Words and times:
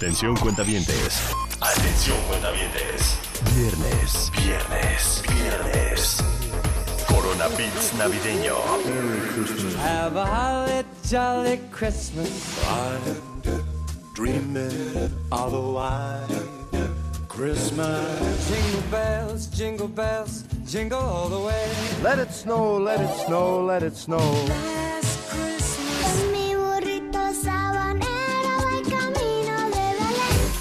Atención 0.00 0.34
cuentavientes. 0.34 1.20
Atención 1.60 2.16
cuentavientes. 2.26 3.18
Viernes, 3.54 4.32
viernes, 4.32 5.22
viernes. 5.28 6.24
Corona 7.06 7.48
Beats 7.48 7.92
navideño. 7.98 8.54
Have 9.78 10.16
a 10.16 10.24
holly 10.24 10.84
jolly 11.04 11.60
Christmas. 11.70 12.30
dreaming 14.14 15.12
of 15.30 15.52
a 15.52 15.60
white 15.60 16.88
Christmas. 17.28 18.48
Jingle 18.48 18.90
bells, 18.90 19.46
jingle 19.48 19.88
bells, 19.88 20.44
jingle 20.64 20.98
all 20.98 21.28
the 21.28 21.40
way. 21.40 21.68
Let 22.02 22.18
it 22.18 22.32
snow, 22.32 22.78
let 22.78 23.02
it 23.02 23.14
snow, 23.26 23.62
let 23.66 23.82
it 23.82 23.94
snow. 23.98 24.79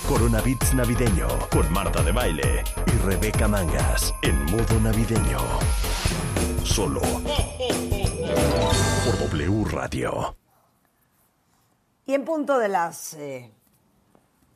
Belén. 0.10 0.20
Corona 0.20 0.42
Beats 0.42 0.74
navideño. 0.74 1.28
Con 1.50 1.72
Marta 1.72 2.02
de 2.04 2.12
Baile 2.12 2.64
y 2.88 2.92
Rebeca 3.06 3.48
Mangas. 3.48 4.14
En 4.22 4.44
modo 4.46 4.80
navideño. 4.82 5.40
Solo. 6.64 7.02
Por 9.06 9.30
W 9.30 9.66
Radio. 9.72 10.36
Y 12.06 12.14
en 12.14 12.26
punto 12.26 12.58
de 12.58 12.68
las 12.68 13.14
eh, 13.14 13.52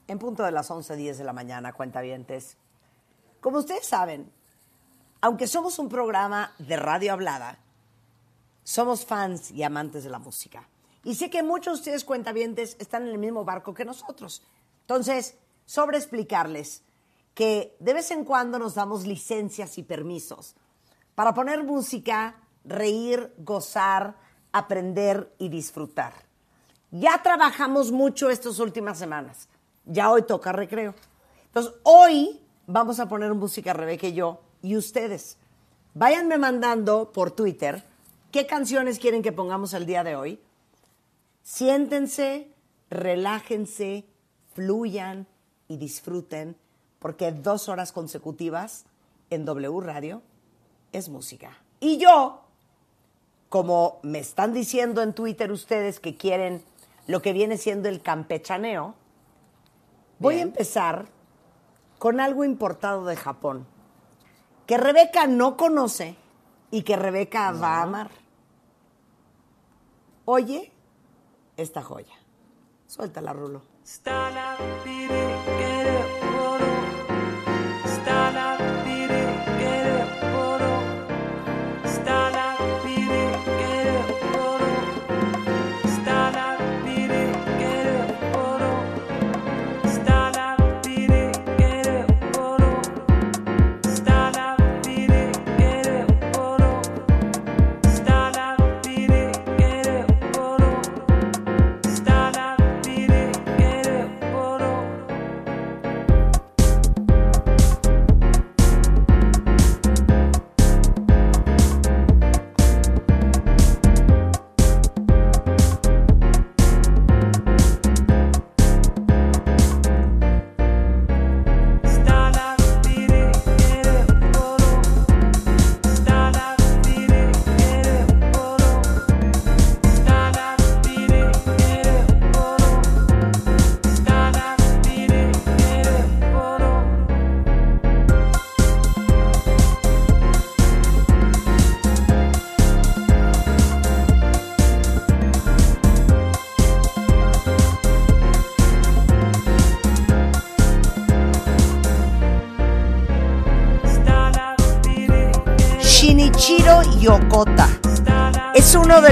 en 0.07 0.19
punto 0.19 0.43
de 0.43 0.51
las 0.51 0.69
11:10 0.69 1.17
de 1.17 1.23
la 1.23 1.33
mañana, 1.33 1.73
cuentavientes. 1.73 2.57
Como 3.39 3.59
ustedes 3.59 3.85
saben, 3.85 4.31
aunque 5.21 5.47
somos 5.47 5.79
un 5.79 5.89
programa 5.89 6.53
de 6.57 6.77
radio 6.77 7.13
hablada, 7.13 7.59
somos 8.63 9.05
fans 9.05 9.51
y 9.51 9.63
amantes 9.63 10.03
de 10.03 10.09
la 10.09 10.19
música. 10.19 10.67
Y 11.03 11.15
sé 11.15 11.29
que 11.29 11.43
muchos 11.43 11.73
de 11.73 11.79
ustedes 11.79 12.05
cuentavientes 12.05 12.77
están 12.79 13.03
en 13.03 13.09
el 13.09 13.17
mismo 13.17 13.43
barco 13.43 13.73
que 13.73 13.83
nosotros. 13.83 14.41
Entonces, 14.81 15.35
sobre 15.65 15.97
explicarles 15.97 16.83
que 17.33 17.75
de 17.79 17.93
vez 17.93 18.11
en 18.11 18.25
cuando 18.25 18.59
nos 18.59 18.75
damos 18.75 19.05
licencias 19.05 19.77
y 19.77 19.83
permisos 19.83 20.55
para 21.15 21.33
poner 21.33 21.63
música, 21.63 22.35
reír, 22.63 23.33
gozar, 23.37 24.15
aprender 24.51 25.33
y 25.39 25.49
disfrutar. 25.49 26.13
Ya 26.91 27.21
trabajamos 27.23 27.91
mucho 27.91 28.29
estas 28.29 28.59
últimas 28.59 28.99
semanas. 28.99 29.47
Ya 29.85 30.11
hoy 30.11 30.23
toca 30.23 30.51
recreo. 30.51 30.93
Entonces, 31.45 31.73
hoy 31.83 32.39
vamos 32.67 32.99
a 32.99 33.07
poner 33.07 33.33
música, 33.33 33.73
Rebeca 33.73 34.07
y 34.07 34.13
yo, 34.13 34.41
y 34.61 34.77
ustedes. 34.77 35.37
Váyanme 35.95 36.37
mandando 36.37 37.11
por 37.11 37.31
Twitter 37.31 37.83
qué 38.31 38.47
canciones 38.47 38.99
quieren 38.99 39.21
que 39.21 39.31
pongamos 39.31 39.73
el 39.73 39.85
día 39.85 40.03
de 40.03 40.15
hoy. 40.15 40.39
Siéntense, 41.43 42.51
relájense, 42.89 44.05
fluyan 44.53 45.27
y 45.73 45.77
disfruten, 45.77 46.55
porque 46.99 47.31
dos 47.31 47.67
horas 47.67 47.91
consecutivas 47.91 48.85
en 49.29 49.43
W 49.45 49.81
Radio 49.81 50.21
es 50.91 51.09
música. 51.09 51.57
Y 51.79 51.97
yo, 51.97 52.41
como 53.49 53.99
me 54.03 54.19
están 54.19 54.53
diciendo 54.53 55.01
en 55.01 55.13
Twitter 55.13 55.51
ustedes 55.51 55.99
que 55.99 56.15
quieren 56.15 56.63
lo 57.07 57.21
que 57.21 57.33
viene 57.33 57.57
siendo 57.57 57.89
el 57.89 58.01
campechaneo, 58.01 58.93
voy 60.19 60.35
a 60.35 60.41
empezar 60.41 61.07
con 61.97 62.19
algo 62.19 62.43
importado 62.43 63.05
de 63.05 63.15
Japón, 63.15 63.65
que 64.67 64.77
Rebeca 64.77 65.25
no 65.27 65.57
conoce 65.57 66.15
y 66.69 66.83
que 66.83 66.95
Rebeca 66.95 67.51
va 67.51 67.79
a 67.79 67.83
amar. 67.83 68.11
Oye 70.25 70.71
esta 71.57 71.81
joya. 71.81 72.15
Suéltala, 72.87 73.33
Rulo. 73.33 73.72
Shinichiro 73.85 75.72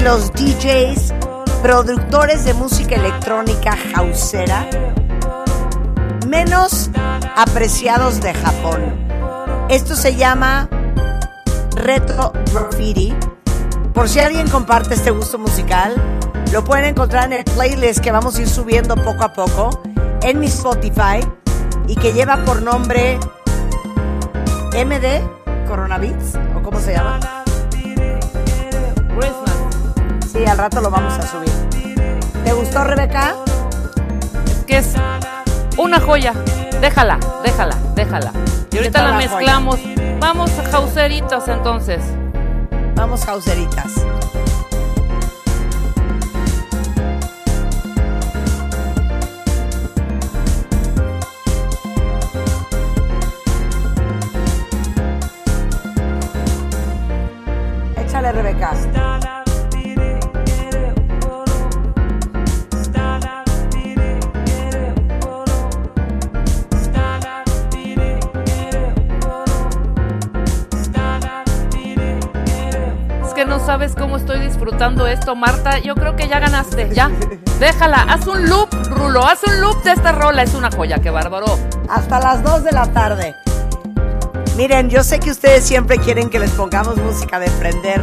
los 0.03 0.31
DJs, 0.33 1.13
productores 1.61 2.43
de 2.43 2.55
música 2.55 2.95
electrónica 2.95 3.77
hausera 3.93 4.67
menos 6.27 6.89
apreciados 7.35 8.19
de 8.19 8.33
Japón. 8.33 8.81
Esto 9.69 9.95
se 9.95 10.15
llama 10.15 10.67
Retro 11.75 12.33
Graffiti. 12.51 13.13
Por 13.93 14.09
si 14.09 14.19
alguien 14.19 14.49
comparte 14.49 14.95
este 14.95 15.11
gusto 15.11 15.37
musical, 15.37 15.93
lo 16.51 16.63
pueden 16.63 16.85
encontrar 16.85 17.25
en 17.25 17.33
el 17.33 17.43
playlist 17.43 17.99
que 17.99 18.11
vamos 18.11 18.37
a 18.37 18.41
ir 18.41 18.49
subiendo 18.49 18.95
poco 18.95 19.23
a 19.23 19.33
poco 19.33 19.81
en 20.23 20.39
mi 20.39 20.47
Spotify 20.47 21.19
y 21.87 21.95
que 21.95 22.11
lleva 22.13 22.37
por 22.43 22.63
nombre 22.63 23.19
MD 24.73 25.21
Coronavirus 25.67 26.35
o 26.57 26.63
cómo 26.63 26.79
se 26.79 26.93
llama. 26.93 27.40
Sí, 30.41 30.47
al 30.47 30.57
rato 30.57 30.81
lo 30.81 30.89
vamos 30.89 31.13
a 31.13 31.21
subir. 31.21 31.51
¿Te 32.43 32.51
gustó, 32.53 32.83
Rebeca? 32.83 33.35
Es 34.47 34.65
que 34.65 34.77
es 34.77 34.95
una 35.77 35.99
joya. 35.99 36.33
Déjala, 36.81 37.19
déjala, 37.43 37.77
déjala. 37.93 38.31
Y 38.71 38.77
ahorita 38.77 39.03
la 39.03 39.11
la 39.11 39.17
mezclamos. 39.17 39.79
Vamos 40.19 40.49
a 40.57 40.63
jauseritas 40.63 41.47
entonces. 41.47 42.01
Vamos, 42.95 43.23
causeritas. 43.23 44.03
Échale, 57.95 58.31
Rebeca. 58.31 58.71
Cómo 74.11 74.19
estoy 74.19 74.41
disfrutando 74.41 75.07
esto, 75.07 75.37
Marta. 75.37 75.79
Yo 75.79 75.95
creo 75.95 76.17
que 76.17 76.27
ya 76.27 76.37
ganaste, 76.39 76.89
ya. 76.93 77.09
Déjala, 77.61 78.01
haz 78.09 78.27
un 78.27 78.49
loop, 78.49 78.67
Rulo, 78.89 79.25
haz 79.25 79.41
un 79.45 79.61
loop 79.61 79.81
de 79.83 79.93
esta 79.93 80.11
rola. 80.11 80.43
Es 80.43 80.53
una 80.53 80.69
joya, 80.69 80.97
qué 80.97 81.09
bárbaro. 81.09 81.45
Hasta 81.87 82.19
las 82.19 82.43
2 82.43 82.65
de 82.65 82.71
la 82.73 82.91
tarde. 82.91 83.33
Miren, 84.57 84.89
yo 84.89 85.01
sé 85.05 85.21
que 85.21 85.31
ustedes 85.31 85.63
siempre 85.63 85.97
quieren 85.97 86.29
que 86.29 86.39
les 86.39 86.51
pongamos 86.51 86.97
música 86.97 87.39
de 87.39 87.49
prender, 87.51 88.01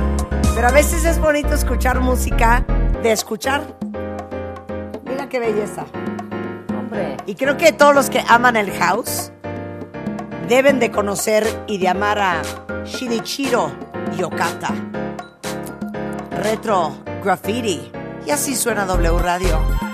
pero 0.55 0.69
a 0.69 0.71
veces 0.71 1.05
es 1.05 1.19
bonito 1.19 1.53
escuchar 1.53 2.01
música 2.01 2.65
de 3.03 3.13
escuchar. 3.13 3.65
Mira 5.05 5.29
qué 5.29 5.41
belleza. 5.41 5.85
hombre. 6.71 7.19
Y 7.27 7.35
creo 7.35 7.59
que 7.59 7.71
todos 7.73 7.95
los 7.95 8.09
que 8.09 8.25
aman 8.27 8.57
el 8.57 8.71
house 8.79 9.31
deben 10.49 10.79
de 10.81 10.91
conocer 10.91 11.47
y 11.67 11.77
de 11.77 11.89
amar 11.89 12.19
a 12.19 12.43
Shinichiro 12.87 13.71
Yokata. 14.17 14.73
Retro 16.39 16.95
Graffiti. 17.23 17.91
Y 18.27 18.31
así 18.31 18.55
suena 18.55 18.85
W 18.85 19.19
Radio. 19.19 19.88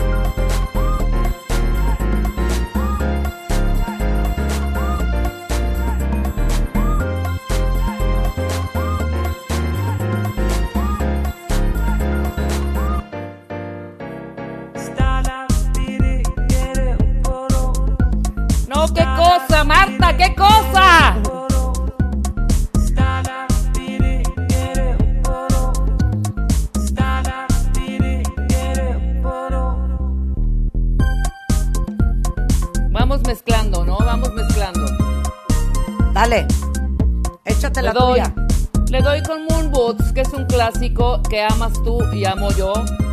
Clásico 40.65 41.21
que 41.29 41.43
amas 41.43 41.75
tú 41.83 41.99
y 42.15 42.25
amo 42.25 42.49
yo. 42.53 42.73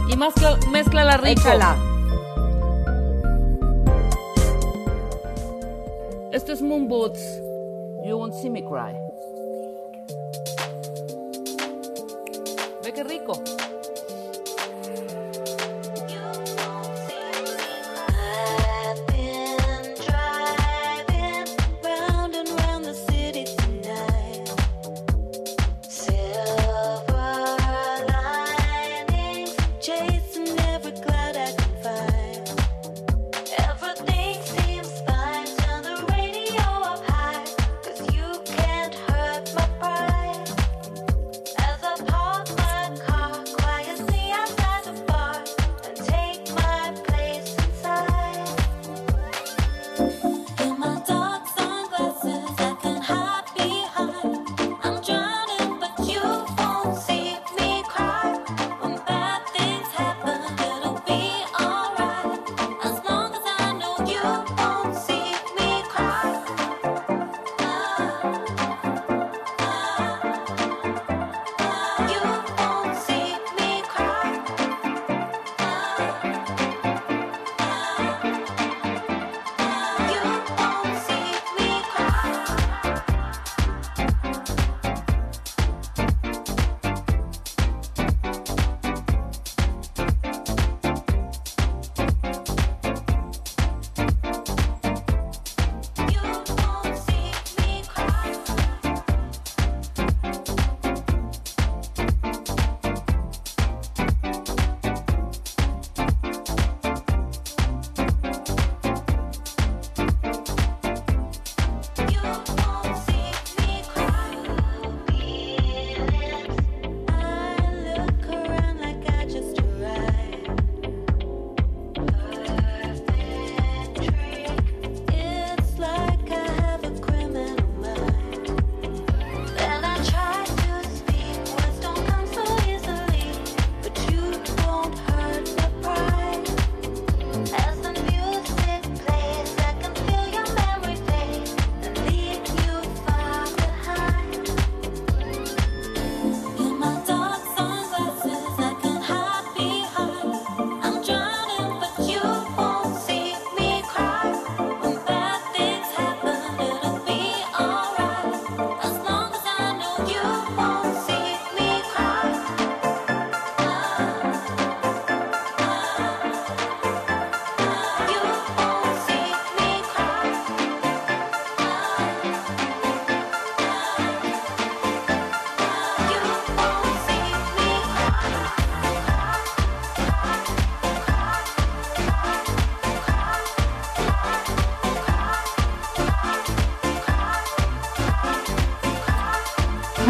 Y 0.09 0.15
mezcla, 0.15 0.57
mezcla 0.71 1.03
la 1.03 1.17
rico. 1.17 1.41
Échala. 1.41 1.75
Esto 6.31 6.53
es 6.53 6.61
Moon 6.61 6.87
Boots. 6.87 7.41
You 8.05 8.17
won't 8.17 8.33
see 8.35 8.49
me 8.49 8.61
cry. 8.61 9.10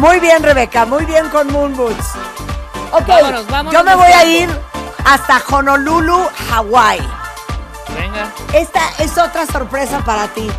Muy 0.02 0.18
bien, 0.18 0.42
Rebeca. 0.42 0.84
Muy 0.84 1.04
bien 1.04 1.28
con 1.28 1.46
Moon 1.52 1.76
Boots. 1.76 2.08
Ok, 2.90 3.06
Vámonos, 3.06 3.46
vámonos 3.46 3.72
yo 3.72 3.84
me 3.84 3.94
voy 3.94 4.10
a 4.10 4.24
ir 4.24 4.50
hasta 5.04 5.40
Honolulu, 5.48 6.28
Hawái. 6.50 6.98
Venga. 7.96 8.32
Esta 8.52 8.80
es 8.98 9.16
otra 9.16 9.46
sorpresa 9.46 10.00
para 10.04 10.26
ti. 10.26 10.50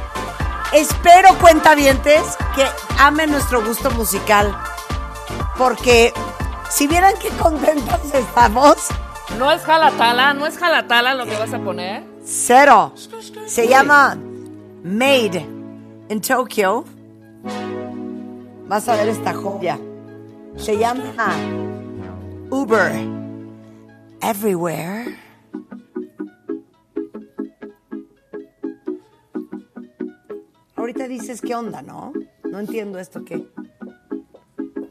Espero, 0.71 1.37
cuentavientes, 1.39 2.23
que 2.55 2.65
amen 2.97 3.31
nuestro 3.31 3.61
gusto 3.65 3.91
musical. 3.91 4.57
Porque 5.57 6.13
si 6.69 6.87
vieran 6.87 7.13
qué 7.21 7.27
contentos 7.31 7.99
estamos, 8.13 8.77
No 9.37 9.51
es 9.51 9.61
jalatala, 9.63 10.33
no 10.33 10.45
es 10.47 10.57
jalatala 10.57 11.15
lo 11.15 11.25
que 11.25 11.35
vas 11.37 11.53
a 11.53 11.59
poner. 11.59 12.03
cero. 12.25 12.93
Se 13.45 13.67
llama 13.67 14.15
Made 14.85 15.45
in 16.07 16.21
Tokyo. 16.21 16.85
Vas 18.73 18.89
a 18.89 18.95
ver 18.95 19.07
esta 19.09 19.35
joya. 19.35 19.77
Se 20.55 20.75
llama 20.79 21.03
Uber 22.49 22.91
Everywhere. 24.19 25.15
Ahorita 30.75 31.07
dices 31.07 31.39
qué 31.39 31.53
onda, 31.53 31.83
¿no? 31.83 32.13
No 32.49 32.59
entiendo 32.59 32.97
esto 32.97 33.23
qué. 33.23 33.47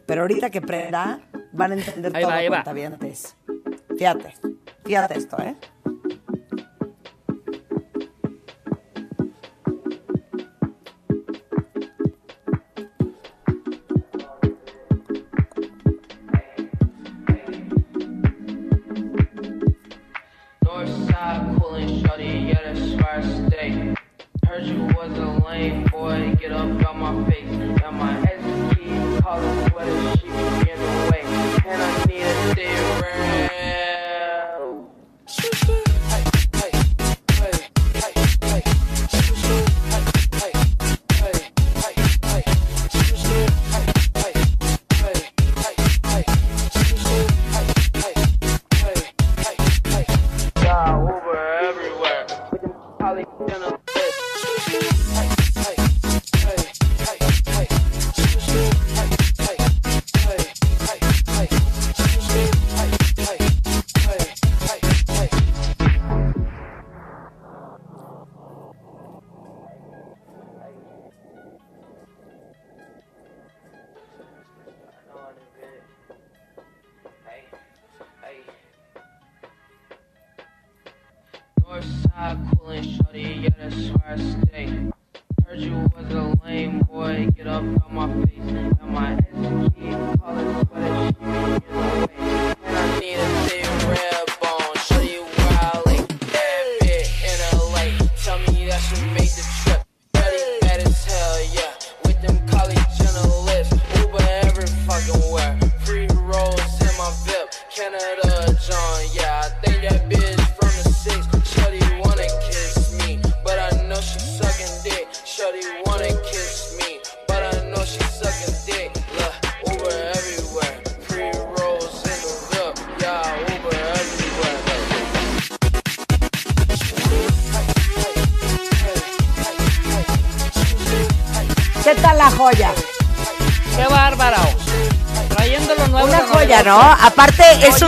Pero 0.07 0.21
ahorita 0.23 0.51
que 0.51 0.61
prenda, 0.61 1.19
van 1.53 1.73
a 1.73 1.75
entender 1.75 2.15
Ahí 2.15 2.23
todo, 2.23 2.31
va, 2.31 2.39
ahí 2.39 2.49
va. 2.49 2.63
Fíjate, 3.99 4.35
fíjate 4.85 5.19
esto, 5.19 5.43
¿eh? 5.43 5.57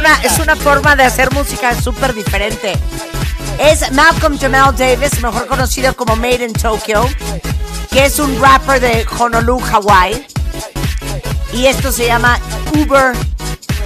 Una, 0.04 0.22
es 0.22 0.38
una 0.38 0.54
forma 0.54 0.96
de 0.96 1.04
hacer 1.04 1.32
música 1.32 1.74
súper 1.80 2.12
diferente. 2.12 2.74
Es 3.58 3.90
Malcolm 3.92 4.38
Jamal 4.38 4.76
Davis, 4.76 5.22
mejor 5.22 5.46
conocido 5.46 5.96
como 5.96 6.14
Made 6.16 6.44
in 6.44 6.52
Tokyo, 6.52 7.06
que 7.90 8.04
es 8.04 8.18
un 8.18 8.38
rapper 8.40 8.80
de 8.80 9.06
Honolulu, 9.18 9.60
Hawaii. 9.72 10.26
Y 11.54 11.66
esto 11.66 11.90
se 11.90 12.06
llama 12.06 12.38
Uber 12.74 13.14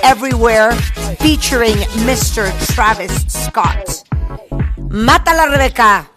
Everywhere, 0.02 0.74
featuring 1.20 1.78
Mr. 2.04 2.50
Travis 2.74 3.12
Scott. 3.28 4.04
Mátala, 4.90 5.46
Rebeca. 5.46 6.10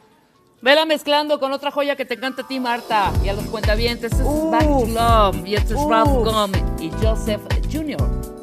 Vela 0.64 0.86
mezclando 0.86 1.40
con 1.40 1.52
otra 1.52 1.70
joya 1.70 1.96
que 1.96 2.06
te 2.06 2.16
encanta 2.16 2.44
a 2.44 2.48
ti, 2.48 2.60
Marta, 2.60 3.12
y 3.24 3.30
a 3.30 3.34
los 3.34 3.46
cuentavientes. 3.46 4.14
Es 4.14 4.20
Uf. 4.24 4.52
Back 4.52 4.64
to 4.64 4.86
Love, 4.88 5.46
y 5.46 5.56
este 5.56 5.74
es. 5.74 5.80
Ralph 5.88 6.10
Gum 6.10 6.52
y 6.80 6.90
Joseph 7.04 7.42
Jr. 7.72 7.98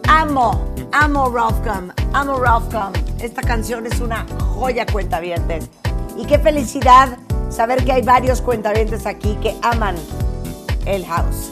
Amo, 0.08 0.74
amo 0.92 1.30
Ralph 1.30 1.64
Gum, 1.64 1.90
amo 2.12 2.38
Ralph. 2.38 2.74
Esta 3.20 3.42
canción 3.42 3.86
es 3.86 4.00
una 4.00 4.26
joya 4.54 4.86
cuentavientes. 4.86 5.68
Y 6.16 6.24
qué 6.26 6.38
felicidad 6.38 7.18
saber 7.50 7.84
que 7.84 7.92
hay 7.92 8.02
varios 8.02 8.40
cuentavientes 8.40 9.06
aquí 9.06 9.36
que 9.42 9.56
aman 9.62 9.96
el 10.86 11.04
house. 11.06 11.50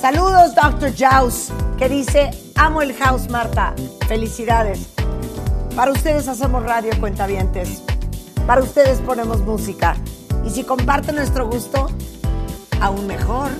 Saludos, 0.00 0.54
Dr. 0.54 0.94
Jaus, 0.96 1.52
que 1.78 1.88
dice, 1.88 2.30
amo 2.56 2.82
el 2.82 2.94
house, 2.94 3.28
Marta. 3.28 3.74
Felicidades. 4.08 4.88
Para 5.76 5.92
ustedes 5.92 6.26
hacemos 6.26 6.64
radio, 6.64 6.92
cuentavientes. 6.98 7.82
Para 8.46 8.62
ustedes 8.62 8.98
ponemos 9.00 9.40
música. 9.40 9.96
Y 10.44 10.50
si 10.50 10.64
comparten 10.64 11.16
nuestro 11.16 11.48
gusto, 11.48 11.88
aún 12.80 13.06
mejor. 13.06 13.50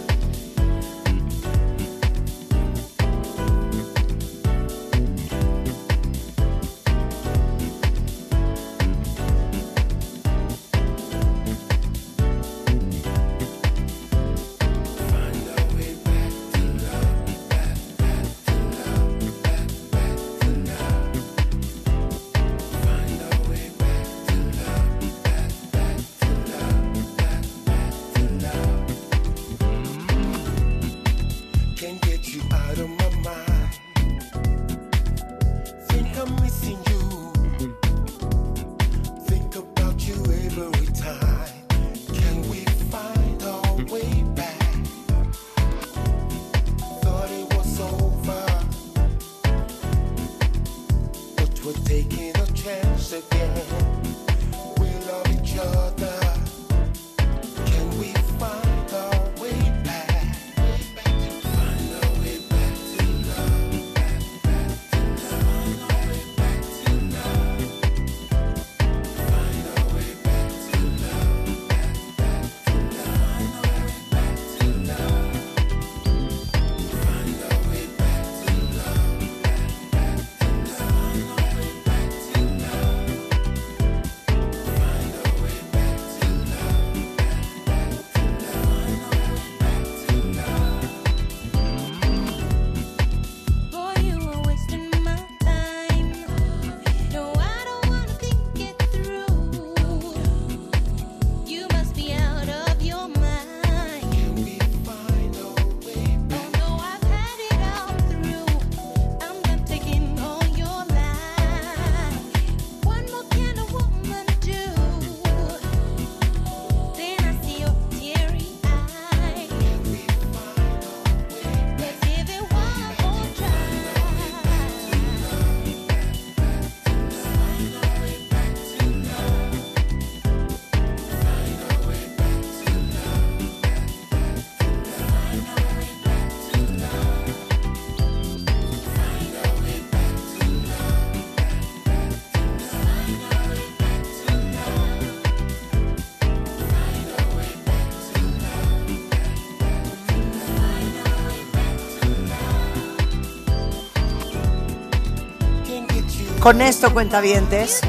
Con 156.41 156.61
esto, 156.61 156.93
cuentavientes, 156.93 157.81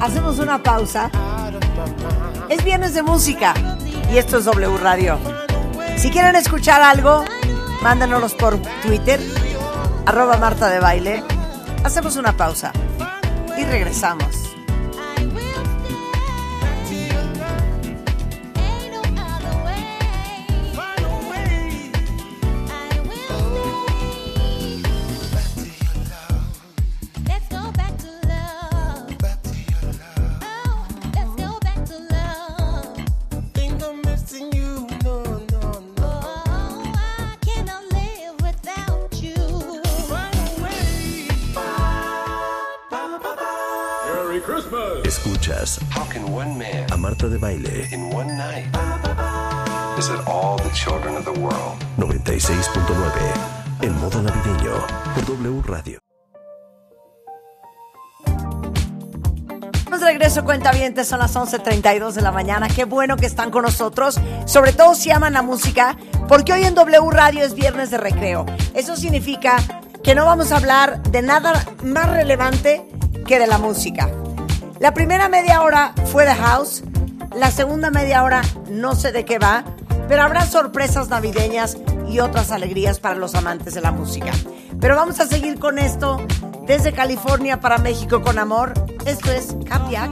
hacemos 0.00 0.38
una 0.38 0.62
pausa. 0.62 1.10
Es 2.48 2.64
viernes 2.64 2.94
de 2.94 3.02
música 3.02 3.54
y 4.12 4.18
esto 4.18 4.38
es 4.38 4.44
W 4.44 4.78
Radio. 4.78 5.18
Si 5.96 6.10
quieren 6.10 6.36
escuchar 6.36 6.82
algo, 6.82 7.24
mándanos 7.82 8.34
por 8.34 8.58
Twitter, 8.82 9.20
arroba 10.06 10.36
Marta 10.38 10.68
de 10.68 10.80
Baile. 10.80 11.22
Hacemos 11.84 12.16
una 12.16 12.36
pausa 12.36 12.72
y 13.56 13.64
regresamos. 13.64 14.41
Baile 47.42 47.92
in 47.92 48.08
one 48.14 48.28
night 48.36 48.70
visit 49.96 50.20
all 50.28 50.56
the 50.58 50.70
children 50.70 51.16
of 51.16 51.24
the 51.24 51.32
world? 51.40 51.76
96.9 51.98 53.82
en 53.82 54.00
modo 54.00 54.22
navideño 54.22 54.86
por 55.12 55.26
W 55.26 55.62
Radio. 55.66 55.98
Regreso, 60.00 60.44
cuentavientes, 60.44 61.08
son 61.08 61.18
las 61.20 61.34
11.32 61.34 62.12
de 62.12 62.22
la 62.22 62.30
mañana. 62.30 62.68
Qué 62.68 62.84
bueno 62.84 63.16
que 63.16 63.26
están 63.26 63.50
con 63.50 63.62
nosotros, 63.62 64.20
sobre 64.46 64.72
todo 64.72 64.94
si 64.94 65.10
aman 65.10 65.32
la 65.32 65.42
música, 65.42 65.96
porque 66.28 66.52
hoy 66.52 66.64
en 66.64 66.74
W 66.74 67.10
Radio 67.10 67.44
es 67.44 67.54
viernes 67.54 67.90
de 67.90 67.98
recreo. 67.98 68.46
Eso 68.74 68.94
significa 68.94 69.56
que 70.04 70.14
no 70.14 70.26
vamos 70.26 70.52
a 70.52 70.58
hablar 70.58 71.02
de 71.04 71.22
nada 71.22 71.64
más 71.82 72.10
relevante 72.10 72.86
que 73.26 73.38
de 73.38 73.46
la 73.46 73.58
música. 73.58 74.10
La 74.80 74.92
primera 74.92 75.28
media 75.28 75.62
hora 75.62 75.94
fue 76.06 76.24
de 76.26 76.34
house, 76.34 76.82
la 77.34 77.50
segunda 77.50 77.90
media 77.90 78.22
hora 78.22 78.42
no 78.70 78.94
sé 78.94 79.12
de 79.12 79.24
qué 79.24 79.38
va, 79.38 79.64
pero 80.08 80.22
habrá 80.22 80.46
sorpresas 80.46 81.08
navideñas 81.08 81.76
y 82.08 82.20
otras 82.20 82.50
alegrías 82.50 83.00
para 83.00 83.14
los 83.14 83.34
amantes 83.34 83.74
de 83.74 83.80
la 83.80 83.92
música. 83.92 84.32
Pero 84.80 84.96
vamos 84.96 85.20
a 85.20 85.26
seguir 85.26 85.58
con 85.58 85.78
esto 85.78 86.20
desde 86.66 86.92
California 86.92 87.60
para 87.60 87.78
México 87.78 88.22
con 88.22 88.38
amor. 88.38 88.72
Esto 89.06 89.30
es 89.30 89.56
Capiac. 89.66 90.10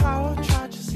How 0.00 0.34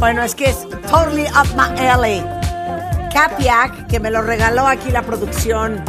Bueno, 0.00 0.22
es 0.22 0.34
que 0.34 0.46
es 0.46 0.66
totally 0.90 1.26
up 1.26 1.46
my 1.54 1.78
alley. 1.86 2.24
Capiac, 3.12 3.86
que 3.86 4.00
me 4.00 4.10
lo 4.10 4.22
regaló 4.22 4.66
aquí 4.66 4.90
la 4.90 5.02
producción 5.02 5.84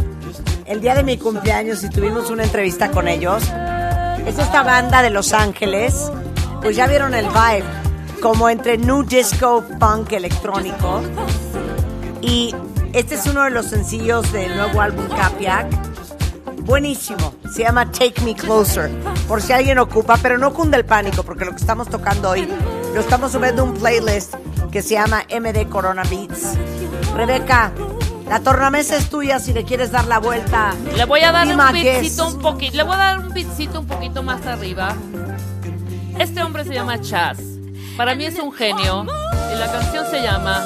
el 0.66 0.82
día 0.82 0.96
de 0.96 1.04
mi 1.04 1.18
cumpleaños 1.18 1.82
y 1.86 1.90
tuvimos 1.90 2.30
una 2.30 2.44
entrevista 2.44 2.92
con 2.92 3.08
ellos. 3.08 3.42
Es 4.26 4.38
esta 4.38 4.64
banda 4.64 5.02
de 5.02 5.12
Los 5.12 5.32
Ángeles. 5.32 6.12
Pues 6.62 6.76
ya 6.76 6.88
vieron 6.88 7.14
el 7.14 7.26
vibe, 7.28 7.64
como 8.22 8.50
entre 8.50 8.78
new 8.78 9.04
disco, 9.04 9.64
punk 9.80 10.12
electrónico. 10.12 11.02
Y 12.22 12.54
este 12.92 13.16
es 13.16 13.26
uno 13.28 13.46
de 13.46 13.52
los 13.52 13.68
sencillos 13.68 14.30
del 14.34 14.58
nuevo 14.58 14.82
álbum 14.82 15.08
Capiac. 15.08 15.68
Buenísimo. 16.64 17.34
Se 17.50 17.64
llama 17.64 17.90
Take 17.90 18.22
Me 18.26 18.36
Closer. 18.36 18.92
Por 19.26 19.42
si 19.42 19.54
alguien 19.54 19.80
ocupa, 19.80 20.18
pero 20.22 20.38
no 20.38 20.54
cunde 20.54 20.76
el 20.76 20.86
pánico, 20.86 21.24
porque 21.24 21.46
lo 21.46 21.52
que 21.52 21.58
estamos 21.58 21.88
tocando 21.88 22.32
hoy 22.32 22.46
lo 22.94 23.00
estamos 23.00 23.32
subiendo 23.32 23.62
a 23.62 23.66
un 23.66 23.74
playlist 23.74 24.36
que 24.72 24.82
se 24.82 24.96
llama 24.96 25.24
MD 25.30 25.68
Corona 25.70 26.04
Beats. 26.04 26.58
Rebeca, 27.16 27.72
la 28.28 28.40
tornamesa 28.40 28.98
es 28.98 29.10
tuya 29.10 29.40
si 29.40 29.54
le 29.54 29.64
quieres 29.64 29.92
dar 29.92 30.08
la 30.08 30.20
vuelta. 30.20 30.74
Le 30.96 31.06
voy 31.06 31.22
a 31.22 31.32
dar 31.32 31.48
un 31.48 31.58
beatcito 31.58 32.28
un 32.28 32.40
poquito. 32.40 32.78
Le 32.78 32.84
voy 32.84 32.96
a 32.96 32.98
dar 32.98 33.20
un 33.20 33.30
beatcito 33.34 33.80
un 33.80 33.88
poquito 33.88 34.24
más 34.24 34.46
arriba. 34.46 34.96
Este 36.20 36.44
hombre 36.44 36.64
se 36.64 36.74
llama 36.74 37.00
Chaz. 37.02 37.38
Para 37.98 38.16
mí 38.16 38.26
es 38.26 38.40
un 38.40 38.52
genio. 38.52 39.06
Y 39.54 39.58
la 39.58 39.72
canción 39.72 40.06
se 40.10 40.22
llama 40.22 40.64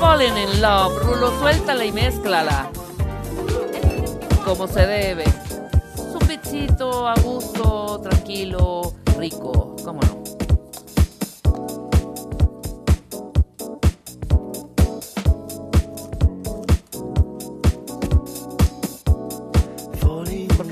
Falling 0.00 0.36
in 0.36 0.62
Love. 0.62 1.02
Rulo, 1.02 1.38
suéltala 1.40 1.84
y 1.84 1.92
mézclala. 1.92 2.70
Como 4.44 4.66
se 4.66 4.86
debe. 4.86 5.24
Es 5.24 6.14
un 6.20 6.26
beatcito 6.26 7.06
a 7.06 7.14
gusto, 7.16 8.00
tranquilo, 8.02 8.94
rico. 9.18 9.76
¿Cómo 9.84 10.00
no? 10.00 10.27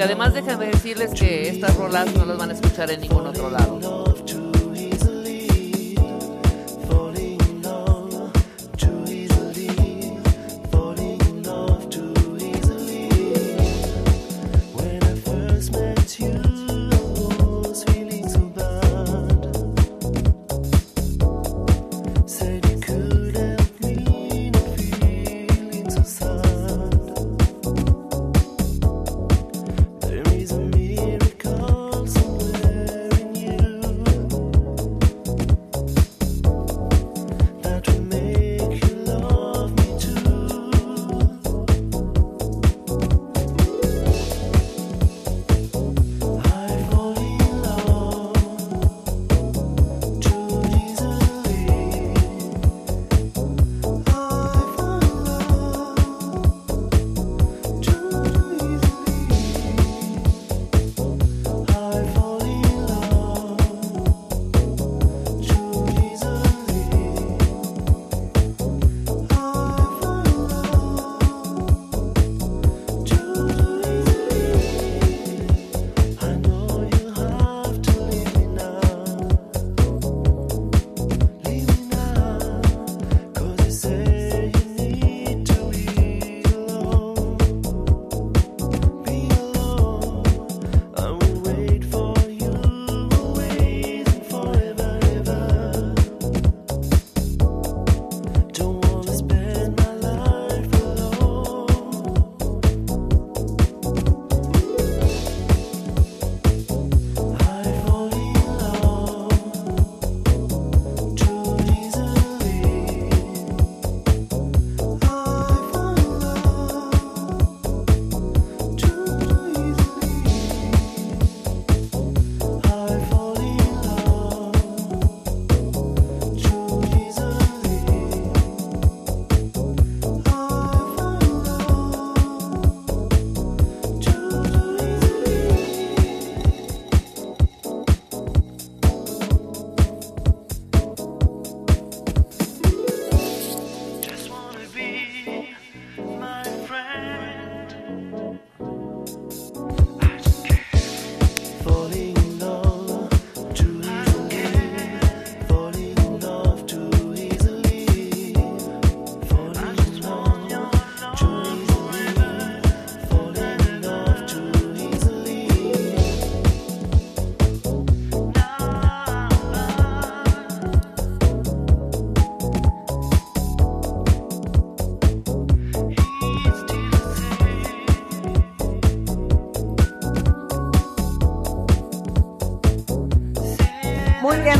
Además 0.07 0.35
déjenme 0.35 0.67
decirles 0.67 1.11
que 1.19 1.49
estas 1.49 1.77
rolas 1.77 2.15
no 2.15 2.25
las 2.25 2.39
van 2.39 2.51
a 2.51 2.53
escuchar 2.53 2.91
en 2.93 3.01
ningún 3.01 3.27
otro 3.27 3.51
lado. 3.51 4.05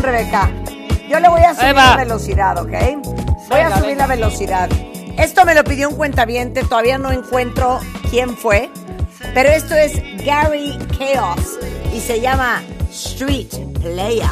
Rebeca. 0.07 0.49
Yo 1.09 1.19
le 1.19 1.29
voy 1.29 1.41
a 1.41 1.53
subir 1.53 1.75
la 1.75 1.97
velocidad, 1.97 2.59
¿ok? 2.59 2.73
Voy 3.49 3.61
a 3.61 3.77
subir 3.77 3.87
venga. 3.89 4.07
la 4.07 4.15
velocidad. 4.15 4.71
Esto 5.19 5.45
me 5.45 5.53
lo 5.53 5.65
pidió 5.65 5.89
un 5.89 5.97
cuentaviente, 5.97 6.63
todavía 6.63 6.97
no 6.97 7.11
encuentro 7.11 7.81
quién 8.09 8.37
fue, 8.37 8.71
pero 9.35 9.49
esto 9.49 9.75
es 9.75 10.01
Gary 10.25 10.79
Chaos 10.97 11.59
y 11.93 12.01
se 12.01 12.21
llama 12.21 12.63
Street 12.93 13.49
Player. 13.81 14.23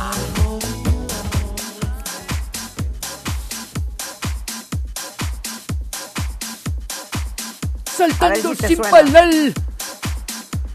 Si 7.96 8.56
te 8.56 8.68
sin 8.68 8.78
parar. 8.78 9.30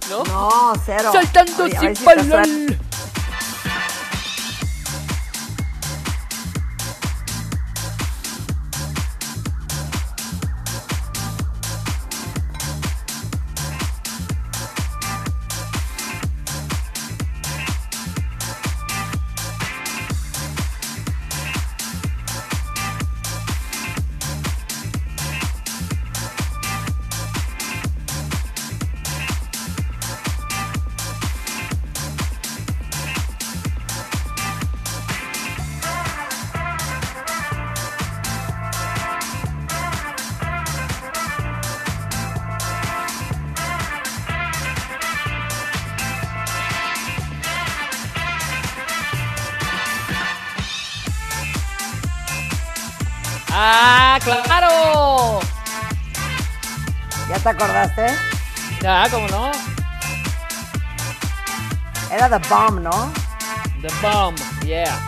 ¿No? 0.09 0.23
No, 0.25 0.73
cero. 0.85 1.11
Saltando 1.13 1.63
Oye, 1.63 1.79
sin 1.79 1.95
si 1.95 2.03
parar. 2.03 2.47
Ya, 58.99 59.09
¿cómo 59.09 59.29
no? 59.29 59.49
Era 62.11 62.27
The 62.27 62.49
Bomb, 62.49 62.81
¿no? 62.81 63.13
The 63.81 63.87
Bomb, 64.01 64.35
yeah. 64.65 64.99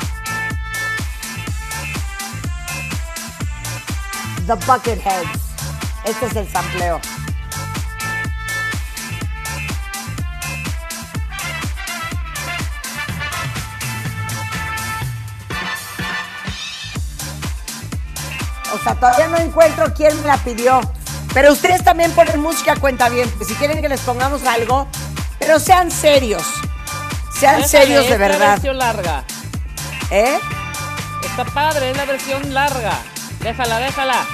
The 4.47 4.53
Bucketheads. 4.65 5.41
Este 6.05 6.25
es 6.25 6.35
el 6.37 6.47
sampleo. 6.47 7.01
O 18.73 18.77
sea, 18.81 18.95
todavía 18.95 19.27
no 19.27 19.37
encuentro 19.37 19.93
quién 19.93 20.15
me 20.21 20.27
la 20.27 20.37
pidió. 20.37 20.79
Pero 21.33 21.51
ustedes 21.53 21.83
también 21.83 22.11
ponen 22.11 22.39
música 22.41 22.75
cuenta 22.75 23.09
bien. 23.09 23.31
Si 23.45 23.53
quieren 23.55 23.81
que 23.81 23.89
les 23.89 24.01
pongamos 24.01 24.43
algo, 24.45 24.87
pero 25.39 25.59
sean 25.59 25.89
serios. 25.91 26.43
Sean 27.39 27.55
Déjale, 27.61 27.67
serios 27.67 28.05
de 28.07 28.13
es 28.13 28.19
la 28.19 28.27
verdad. 28.27 28.51
versión 28.51 28.77
larga. 28.77 29.23
¿Eh? 30.11 30.37
Está 31.23 31.45
padre, 31.45 31.91
es 31.91 31.97
la 31.97 32.05
versión 32.05 32.53
larga. 32.53 32.99
Déjala, 33.39 33.79
déjala. 33.79 34.25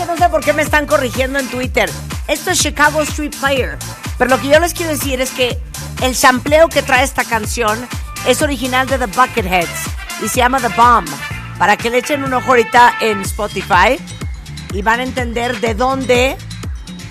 Que 0.00 0.06
no 0.06 0.16
sé 0.16 0.30
por 0.30 0.42
qué 0.42 0.54
me 0.54 0.62
están 0.62 0.86
corrigiendo 0.86 1.38
en 1.38 1.46
Twitter. 1.48 1.90
Esto 2.26 2.50
es 2.50 2.58
Chicago 2.58 3.02
Street 3.02 3.34
Player. 3.38 3.76
Pero 4.16 4.30
lo 4.30 4.40
que 4.40 4.48
yo 4.48 4.58
les 4.58 4.72
quiero 4.72 4.92
decir 4.92 5.20
es 5.20 5.30
que 5.30 5.60
el 6.00 6.16
sampleo 6.16 6.68
que 6.68 6.80
trae 6.80 7.04
esta 7.04 7.22
canción 7.24 7.78
es 8.26 8.40
original 8.40 8.86
de 8.86 8.96
The 8.98 9.06
Bucketheads 9.06 9.68
y 10.24 10.28
se 10.28 10.36
llama 10.36 10.58
The 10.58 10.68
Bomb. 10.68 11.06
Para 11.58 11.76
que 11.76 11.90
le 11.90 11.98
echen 11.98 12.24
un 12.24 12.32
ojo 12.32 12.48
ahorita 12.48 12.94
en 13.00 13.20
Spotify 13.20 13.98
y 14.72 14.80
van 14.80 15.00
a 15.00 15.02
entender 15.02 15.60
de 15.60 15.74
dónde 15.74 16.38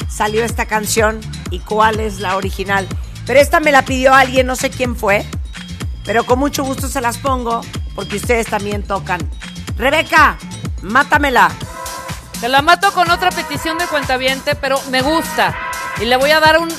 salió 0.09 0.43
esta 0.43 0.65
canción 0.65 1.19
y 1.51 1.59
cuál 1.59 1.99
es 1.99 2.19
la 2.19 2.37
original. 2.37 2.87
Pero 3.27 3.39
esta 3.39 3.59
me 3.59 3.71
la 3.71 3.85
pidió 3.85 4.15
alguien, 4.15 4.47
no 4.47 4.55
sé 4.55 4.71
quién 4.71 4.95
fue, 4.95 5.23
pero 6.05 6.23
con 6.25 6.39
mucho 6.39 6.63
gusto 6.63 6.87
se 6.87 7.01
las 7.01 7.19
pongo 7.19 7.61
porque 7.93 8.15
ustedes 8.15 8.47
también 8.47 8.81
tocan. 8.81 9.19
Rebeca, 9.77 10.39
mátamela. 10.81 11.51
Te 12.39 12.47
la 12.47 12.61
mato 12.61 12.93
con 12.93 13.11
otra 13.11 13.31
petición 13.31 13.77
de 13.77 13.85
cuentaviente, 13.87 14.55
pero 14.55 14.81
me 14.89 15.01
gusta. 15.01 15.53
Y 15.99 16.05
le 16.05 16.15
voy 16.15 16.31
a 16.31 16.39
dar 16.39 16.57
un 16.57 16.69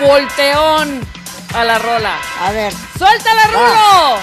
volteón 0.00 1.00
a 1.54 1.64
la 1.64 1.78
rola. 1.78 2.16
A 2.40 2.52
ver. 2.52 2.72
¡Suéltala, 2.96 3.42
Rulo! 3.46 4.18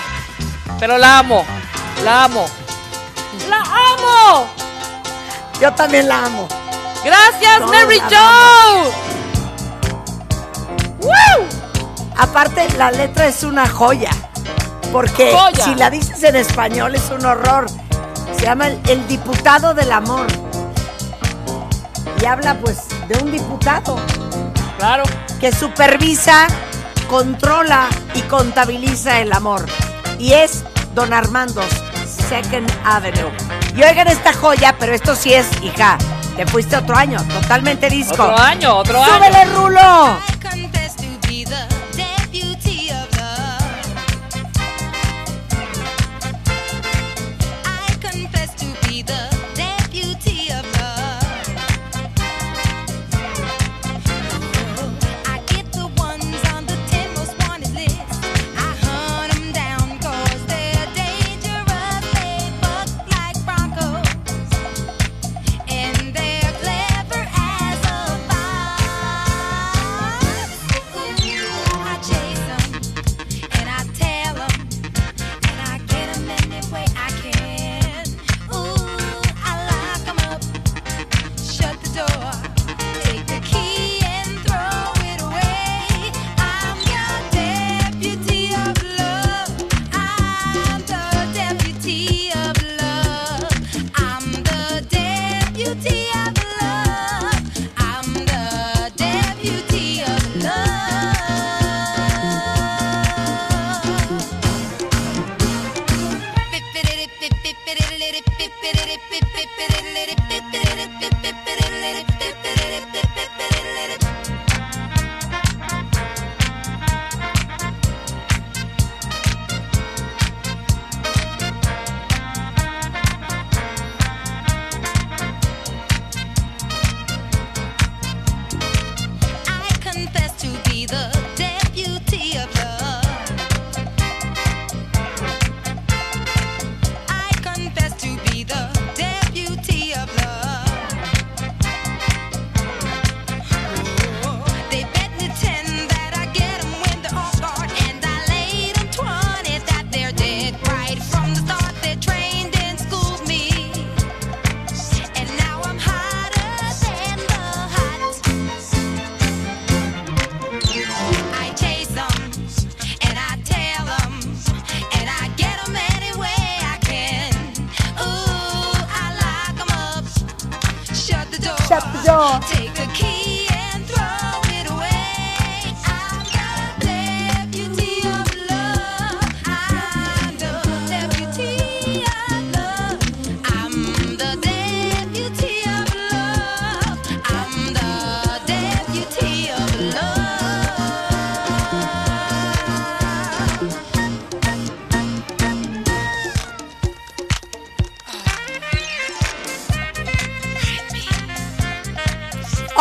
Pero 0.79 0.97
la 0.97 1.19
amo. 1.19 1.45
La 2.05 2.23
amo. 2.23 2.45
¡La 3.49 3.57
amo! 3.57 4.47
Yo 5.59 5.73
también 5.73 6.07
la 6.07 6.23
amo. 6.25 6.47
¡Gracias, 7.03 7.59
Todos 7.59 7.71
Mary 7.71 7.99
Jo! 7.99 8.91
¡Woo! 11.01 11.45
Aparte, 12.17 12.69
la 12.77 12.91
letra 12.91 13.27
es 13.27 13.43
una 13.43 13.67
joya. 13.67 14.11
Porque 14.93 15.31
Joya. 15.33 15.65
si 15.65 15.75
la 15.75 15.89
dices 15.89 16.23
en 16.23 16.37
español 16.37 16.95
es 16.95 17.09
un 17.09 17.25
horror. 17.25 17.65
Se 18.37 18.45
llama 18.45 18.67
el, 18.67 18.79
el 18.87 19.05
diputado 19.07 19.73
del 19.73 19.91
amor. 19.91 20.27
Y 22.21 22.25
habla 22.25 22.55
pues 22.59 22.87
de 23.07 23.17
un 23.23 23.31
diputado 23.31 23.97
Claro. 24.77 25.03
que 25.39 25.51
supervisa, 25.51 26.47
controla 27.09 27.87
y 28.13 28.21
contabiliza 28.23 29.19
el 29.19 29.31
amor. 29.33 29.65
Y 30.17 30.33
es 30.33 30.63
Don 30.95 31.13
Armando's 31.13 31.65
Second 32.29 32.69
Avenue. 32.85 33.31
Y 33.75 33.83
oigan 33.83 34.07
esta 34.07 34.33
joya, 34.33 34.75
pero 34.79 34.93
esto 34.93 35.15
sí 35.15 35.33
es, 35.33 35.47
hija, 35.63 35.97
te 36.35 36.45
fuiste 36.45 36.75
otro 36.77 36.95
año, 36.95 37.21
totalmente 37.41 37.89
disco. 37.89 38.13
Otro 38.23 38.37
año, 38.37 38.75
otro 38.75 39.01
año. 39.03 39.13
¡Súbele, 39.15 39.45
Rulo! 39.45 40.17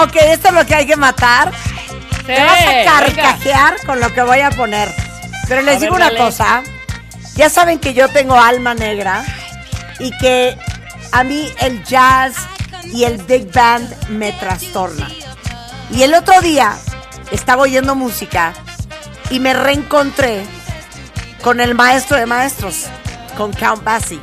Ok, 0.02 0.16
esto 0.16 0.48
es 0.48 0.54
lo 0.54 0.64
que 0.66 0.74
hay 0.74 0.86
que 0.86 0.96
matar. 0.96 1.52
Te 2.26 2.40
vas 2.42 2.60
a 2.60 2.84
carcajear 2.84 3.76
con 3.86 4.00
lo 4.00 4.12
que 4.12 4.22
voy 4.22 4.40
a 4.40 4.50
poner. 4.50 4.88
Pero 5.48 5.62
les 5.62 5.76
A 5.76 5.80
digo 5.80 5.94
ver, 5.94 6.02
una 6.02 6.10
dale. 6.12 6.18
cosa. 6.18 6.62
Ya 7.34 7.48
saben 7.50 7.78
que 7.78 7.94
yo 7.94 8.08
tengo 8.08 8.38
alma 8.38 8.74
negra 8.74 9.24
y 9.98 10.10
que 10.18 10.56
a 11.12 11.24
mí 11.24 11.50
el 11.60 11.82
jazz 11.84 12.34
y 12.84 13.04
el 13.04 13.18
big 13.22 13.52
band 13.52 14.08
me 14.10 14.32
trastorna. 14.32 15.08
Y 15.90 16.02
el 16.02 16.14
otro 16.14 16.40
día 16.42 16.76
estaba 17.30 17.62
oyendo 17.62 17.94
música 17.94 18.52
y 19.30 19.40
me 19.40 19.54
reencontré 19.54 20.44
con 21.42 21.60
el 21.60 21.74
maestro 21.74 22.18
de 22.18 22.26
maestros, 22.26 22.84
con 23.36 23.52
Count 23.52 23.82
Basie. 23.84 24.20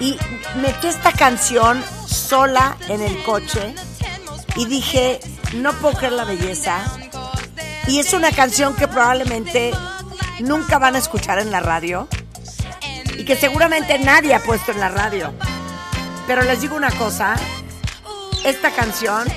Y 0.00 0.18
metí 0.56 0.86
esta 0.88 1.12
canción 1.12 1.82
sola 2.06 2.76
en 2.88 3.02
el 3.02 3.22
coche 3.22 3.74
y 4.56 4.66
dije, 4.66 5.20
no 5.54 5.72
puedo 5.74 5.96
creer 5.96 6.12
la 6.12 6.24
belleza. 6.24 6.78
Y 7.86 7.98
es 7.98 8.12
una 8.12 8.32
canción 8.32 8.74
que 8.74 8.88
probablemente 8.88 9.72
nunca 10.40 10.78
van 10.78 10.94
a 10.94 10.98
escuchar 10.98 11.38
en 11.38 11.50
la 11.50 11.60
radio 11.60 12.08
y 13.16 13.24
que 13.24 13.36
seguramente 13.36 13.98
nadie 13.98 14.34
ha 14.34 14.40
puesto 14.40 14.72
en 14.72 14.80
la 14.80 14.88
radio. 14.88 15.32
Pero 16.26 16.42
les 16.42 16.60
digo 16.60 16.76
una 16.76 16.90
cosa, 16.90 17.36
esta 18.44 18.70
canción, 18.70 19.28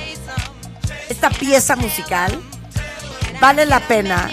esta 1.10 1.30
pieza 1.30 1.76
musical, 1.76 2.40
vale 3.42 3.66
la 3.66 3.80
pena 3.82 4.30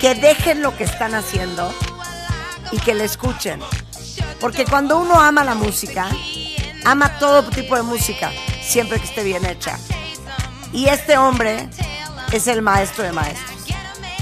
que 0.00 0.14
dejen 0.14 0.62
lo 0.62 0.76
que 0.76 0.84
están 0.84 1.14
haciendo 1.14 1.72
y 2.72 2.78
que 2.78 2.94
la 2.94 3.04
escuchen. 3.04 3.60
Porque 4.40 4.64
cuando 4.64 4.98
uno 4.98 5.20
ama 5.20 5.44
la 5.44 5.54
música, 5.54 6.08
ama 6.84 7.18
todo 7.18 7.42
tipo 7.44 7.74
de 7.74 7.82
música, 7.82 8.30
siempre 8.66 8.98
que 8.98 9.06
esté 9.06 9.22
bien 9.22 9.44
hecha. 9.46 9.78
Y 10.72 10.88
este 10.88 11.16
hombre 11.16 11.68
es 12.32 12.46
el 12.48 12.62
maestro 12.62 13.04
de 13.04 13.12
maestros. 13.12 13.64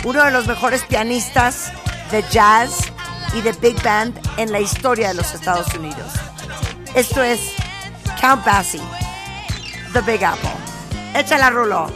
Uno 0.04 0.22
de 0.22 0.30
los 0.30 0.46
mejores 0.46 0.84
pianistas 0.84 1.72
de 2.10 2.22
jazz 2.30 2.92
y 3.34 3.40
de 3.40 3.52
big 3.52 3.82
band 3.82 4.18
en 4.36 4.52
la 4.52 4.60
historia 4.60 5.08
de 5.08 5.14
los 5.14 5.34
Estados 5.34 5.72
Unidos. 5.74 6.12
Esto 6.94 7.22
es 7.22 7.40
Count 8.20 8.44
Basie, 8.44 8.80
The 9.92 10.00
Big 10.02 10.24
Apple. 10.24 10.50
Échala, 11.14 11.50
Rulo. 11.50 11.86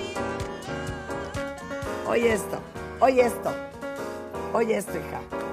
Oye 2.09 2.33
esto, 2.33 2.61
oye 3.01 3.27
esto, 3.27 3.55
oye 4.55 4.79
esto, 4.79 4.93
hija. 4.93 5.48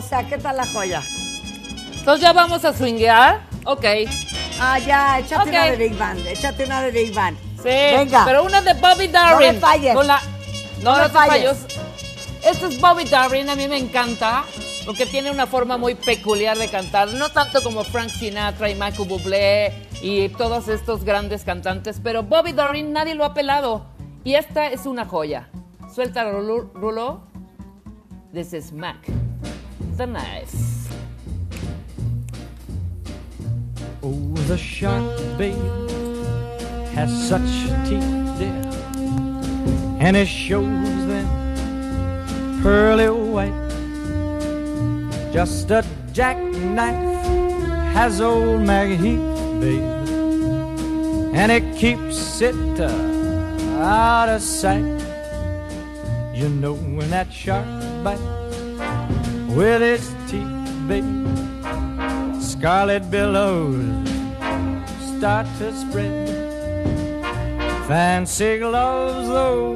O 0.00 0.02
sea, 0.02 0.26
¿qué 0.26 0.38
tal 0.38 0.56
la 0.56 0.66
joya? 0.66 1.02
Entonces 1.98 2.22
ya 2.22 2.32
vamos 2.32 2.64
a 2.64 2.72
swinguear. 2.72 3.42
Ok. 3.66 3.84
Ah, 4.58 4.78
ya, 4.78 5.18
échate 5.18 5.50
una 5.50 5.66
de 5.66 5.76
Big 5.76 5.98
Band, 5.98 6.26
échate 6.26 6.64
una 6.64 6.80
de 6.80 6.90
Big 6.90 7.14
Band. 7.14 7.36
Sí. 7.56 7.68
Venga. 7.68 8.24
Pero 8.24 8.44
una 8.44 8.62
de 8.62 8.72
Bobby 8.72 9.08
Darin. 9.08 9.48
No 9.48 9.52
me 9.52 9.60
falles. 9.60 9.94
Con 9.94 10.06
la... 10.06 10.22
No, 10.82 10.96
No 10.96 11.10
falles. 11.10 11.66
Este 12.42 12.66
es 12.68 12.80
Bobby 12.80 13.04
Darin, 13.04 13.50
a 13.50 13.54
mí 13.54 13.68
me 13.68 13.76
encanta. 13.76 14.44
Porque 14.86 15.04
tiene 15.04 15.30
una 15.30 15.46
forma 15.46 15.76
muy 15.76 15.94
peculiar 15.94 16.56
de 16.56 16.68
cantar. 16.68 17.08
No 17.08 17.28
tanto 17.28 17.62
como 17.62 17.84
Frank 17.84 18.08
Sinatra 18.08 18.70
y 18.70 18.76
Michael 18.76 19.06
Bublé 19.06 19.86
y 20.00 20.30
todos 20.30 20.68
estos 20.68 21.04
grandes 21.04 21.44
cantantes. 21.44 22.00
Pero 22.02 22.22
Bobby 22.22 22.52
Darin 22.54 22.94
nadie 22.94 23.14
lo 23.14 23.26
ha 23.26 23.34
pelado. 23.34 23.84
Y 24.24 24.36
esta 24.36 24.68
es 24.68 24.86
una 24.86 25.04
joya. 25.04 25.50
Suelta 25.94 26.24
Rulo. 26.24 26.70
Rulo. 26.72 27.20
This 28.32 28.54
is 28.54 28.72
Mac. 28.72 29.19
The 30.00 30.06
Knife. 30.06 30.90
Oh, 34.02 34.32
the 34.48 34.56
shark, 34.56 35.04
babe, 35.36 35.54
has 36.94 37.10
such 37.28 37.42
teeth, 37.86 38.38
dear, 38.38 38.64
and 40.00 40.16
it 40.16 40.26
shows 40.26 41.06
them 41.06 41.28
pearly 42.62 43.10
white. 43.10 43.52
Just 45.34 45.70
a 45.70 45.84
jackknife 46.14 47.26
has 47.92 48.22
old 48.22 48.62
Maggie 48.62 48.96
Heath, 48.96 49.60
babe, 49.60 49.82
and 51.34 51.52
it 51.52 51.76
keeps 51.76 52.40
it 52.40 52.80
uh, 52.80 52.88
out 53.82 54.30
of 54.30 54.40
sight. 54.40 54.98
You 56.32 56.48
know 56.48 56.72
when 56.72 57.10
that 57.10 57.30
shark 57.30 57.66
bites 58.02 58.39
with 59.54 59.82
its 59.82 60.08
teeth, 60.28 60.46
scarlet 62.40 63.10
billows 63.10 64.08
start 65.16 65.46
to 65.58 65.72
spread. 65.74 66.28
Fancy 67.86 68.58
gloves, 68.58 69.28
though, 69.28 69.72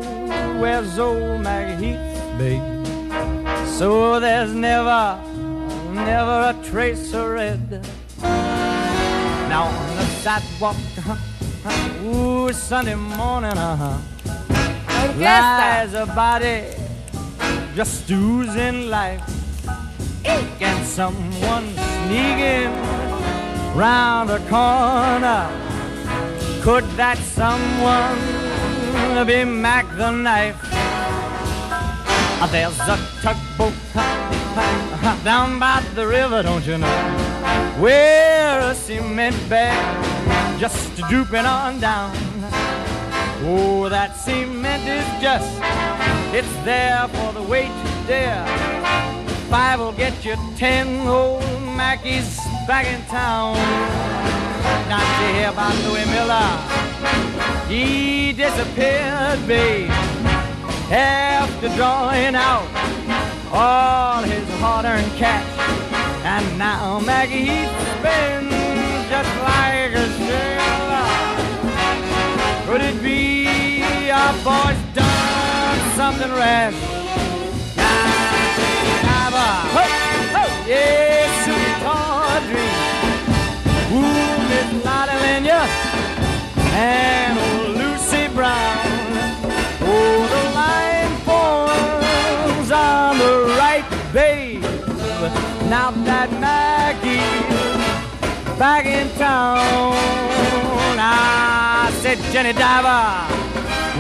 wears 0.61 0.99
old 0.99 1.41
Maggie 1.41 1.87
Heath, 1.87 2.39
babe. 2.39 2.87
So 3.67 4.21
there's 4.21 4.55
never, 4.55 5.21
never 5.93 6.53
a 6.53 6.65
trace 6.65 7.13
of 7.13 7.31
red. 7.31 7.87
Now 8.23 9.65
on 9.67 9.97
the 9.97 10.07
sidewalk, 10.23 10.77
uh-huh, 10.99 12.05
ooh, 12.07 12.53
Sunday 12.53 12.95
morning, 12.95 13.59
uh-huh, 13.59 13.99
lies 15.19 15.95
a 15.95 16.07
body 16.07 16.85
just 17.75 18.09
oozing 18.09 18.89
life. 18.89 19.34
And 20.27 20.87
someone 20.87 21.67
sneaking 22.05 22.73
round 23.75 24.31
the 24.31 24.39
corner. 24.49 25.49
Could 26.63 26.85
that 26.97 27.19
someone 27.19 28.19
be 29.27 29.45
Mac 29.45 29.87
the 29.97 30.11
knife? 30.11 30.57
Uh, 32.41 32.47
There's 32.47 32.79
a 32.81 32.97
tugboat 33.23 33.75
down 35.25 35.59
by 35.59 35.83
the 35.95 36.07
river, 36.07 36.43
don't 36.43 36.67
you 36.67 36.79
know? 36.79 36.99
Where 37.79 38.61
a 38.61 38.75
cement 38.75 39.37
bag 39.49 40.59
just 40.59 40.97
drooping 41.09 41.45
on 41.45 41.81
down. 41.81 42.13
Oh, 43.47 43.89
that 43.91 44.17
cement 44.17 44.85
is 44.89 45.23
just, 45.23 45.61
it's 46.33 46.65
there 46.65 47.07
for 47.09 47.33
the 47.33 47.43
weight, 47.43 47.73
dear. 48.07 49.24
Five 49.55 49.79
will 49.79 49.93
get 49.93 50.25
you 50.25 50.35
ten 50.57 51.07
old 51.07 51.41
Mackies 51.79 52.39
back 52.67 52.87
in 52.89 53.01
town. 53.07 53.55
Not 54.89 55.07
to 55.21 55.27
hear 55.33 55.51
about 55.51 55.77
Louis 55.85 56.07
Miller. 56.07 56.51
He 57.69 58.33
disappeared, 58.33 59.47
babe, 59.47 59.91
after 60.91 61.69
drawing 61.77 62.35
out 62.35 62.67
all 63.53 64.25
his 64.25 64.45
hard-earned 64.59 65.13
cash. 65.13 65.47
And 66.25 66.59
now 66.59 66.99
Maggie 66.99 67.69
spins 67.95 68.51
just 69.09 69.33
like 69.39 69.95
a 69.95 70.07
sailor. 70.27 71.11
Could 72.67 72.81
it 72.81 73.01
be 73.01 74.11
our 74.11 74.33
boy's 74.43 74.83
done 74.95 75.79
something 75.95 76.33
rash? 76.33 77.04
Yes, 80.67 81.29
sweet 81.45 81.79
Audrey. 81.85 82.73
Ooh, 83.93 84.39
Miss 84.49 84.69
Lottie 84.85 85.19
Lenya 85.25 85.61
and 86.73 87.39
old 87.39 87.77
Lucy 87.77 88.29
Brown. 88.35 88.79
Oh, 89.83 90.19
the 90.35 90.43
line 90.55 91.15
forms 91.27 92.71
on 92.71 93.19
the 93.19 93.33
right, 93.59 93.85
babe. 94.13 94.63
Now 95.69 95.91
that 95.91 96.31
Maggie's 96.41 97.19
back 98.59 98.87
in 98.87 99.11
town, 99.19 99.95
I 100.99 101.91
said, 102.01 102.19
Jenny 102.33 102.53
Diver, 102.53 103.27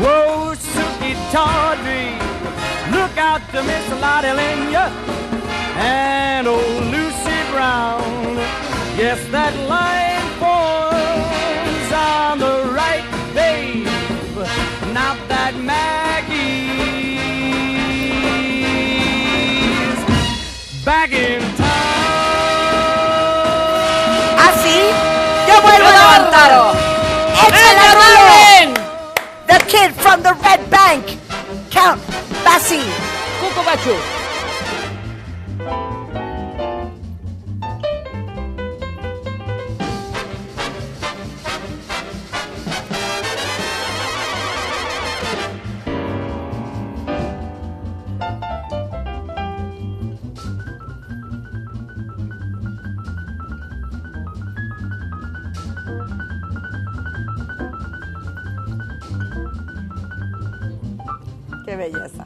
whoa, 0.00 0.54
Suki 0.54 1.14
Tawdry, 1.32 2.14
look 3.14 3.24
out 3.24 3.40
to 3.52 3.62
Miss 3.62 3.88
Lottie 4.00 4.28
Lenya 4.28 4.90
and 5.76 6.48
old 6.48 6.84
Lucy 6.90 7.38
Brown. 7.52 8.36
Yes, 8.98 9.24
that 9.30 9.54
line 9.68 10.26
forms 10.42 11.92
on 11.92 12.38
the 12.38 12.72
right, 12.74 13.04
babe. 13.34 13.86
Now 14.92 15.14
that 15.28 15.54
Maggie's 15.54 16.34
back 20.84 21.12
in 21.12 21.40
town. 21.54 21.68
Ah, 24.38 24.50
¿Así? 24.50 24.78
¡Yo 25.46 25.54
vuelvo 25.62 25.86
a 25.86 25.92
levantarlo! 25.92 26.66
¡Échale, 27.46 27.88
Rubén! 28.00 28.68
The 29.46 29.58
kid 29.68 29.90
from 30.02 30.22
the 30.22 30.34
Red 30.42 30.68
Bank, 30.70 31.04
Count 31.70 32.00
Basie. 32.44 32.93
Qué 61.64 61.76
belleza. 61.76 62.23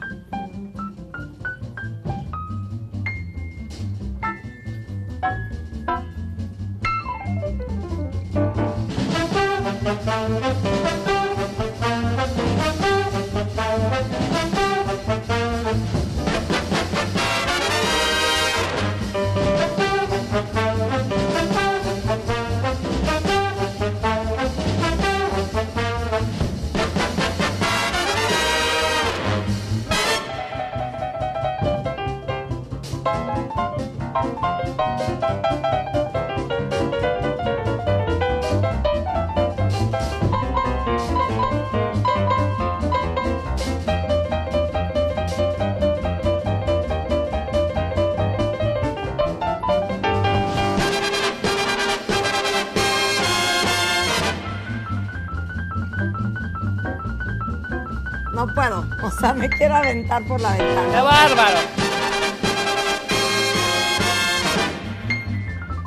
Sea, 59.19 59.33
me 59.33 59.49
quiero 59.49 59.75
aventar 59.75 60.23
por 60.23 60.39
la 60.41 60.55
¡Qué 60.55 60.63
ventana. 60.63 61.03
bárbaro! 61.03 61.59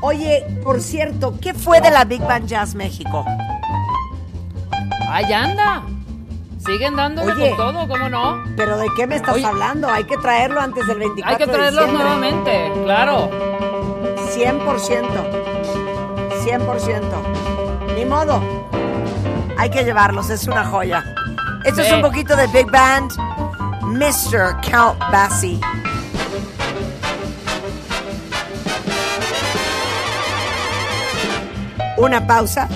Oye, 0.01 0.45
por 0.65 0.81
cierto, 0.81 1.35
¿qué 1.41 1.55
fue 1.55 1.81
de 1.81 1.91
la 1.91 2.05
Big 2.05 2.21
Band 2.23 2.47
Jazz 2.47 2.75
México? 2.75 3.25
Ahí 5.09 5.33
anda. 5.33 5.83
Siguen 6.59 6.97
dándole 6.97 7.33
Oye. 7.33 7.49
con 7.51 7.57
todo, 7.57 7.89
¿cómo 7.89 8.09
no? 8.09 8.43
¿Pero 8.57 8.79
de 8.79 8.87
qué 8.97 9.07
me 9.07 9.17
estás 9.17 9.35
Oye. 9.35 9.47
hablando? 9.47 9.89
Hay 9.89 10.05
que 10.05 10.17
traerlo 10.17 10.61
antes 10.61 10.87
del 10.87 10.99
24 10.99 11.31
Hay 11.33 11.39
que 11.39 11.47
de 11.47 11.53
traerlos 11.53 11.85
diciembre. 11.87 12.09
nuevamente, 12.09 12.73
claro. 12.85 13.31
100%. 14.35 15.25
100%. 16.45 17.95
Ni 17.97 18.05
modo. 18.05 18.41
Hay 19.59 19.71
que 19.71 19.85
llevarlos, 19.85 20.31
es 20.31 20.47
una 20.49 20.65
joya. 20.65 21.12
Esto 21.65 21.81
es 21.83 21.93
un 21.93 22.03
poquito 22.03 22.35
de 22.35 22.49
Big 22.49 22.69
Band. 22.71 23.13
Mr. 23.83 24.61
Count 24.69 24.99
Basie. 25.13 25.61
Una 31.99 32.27
pausa. 32.27 32.69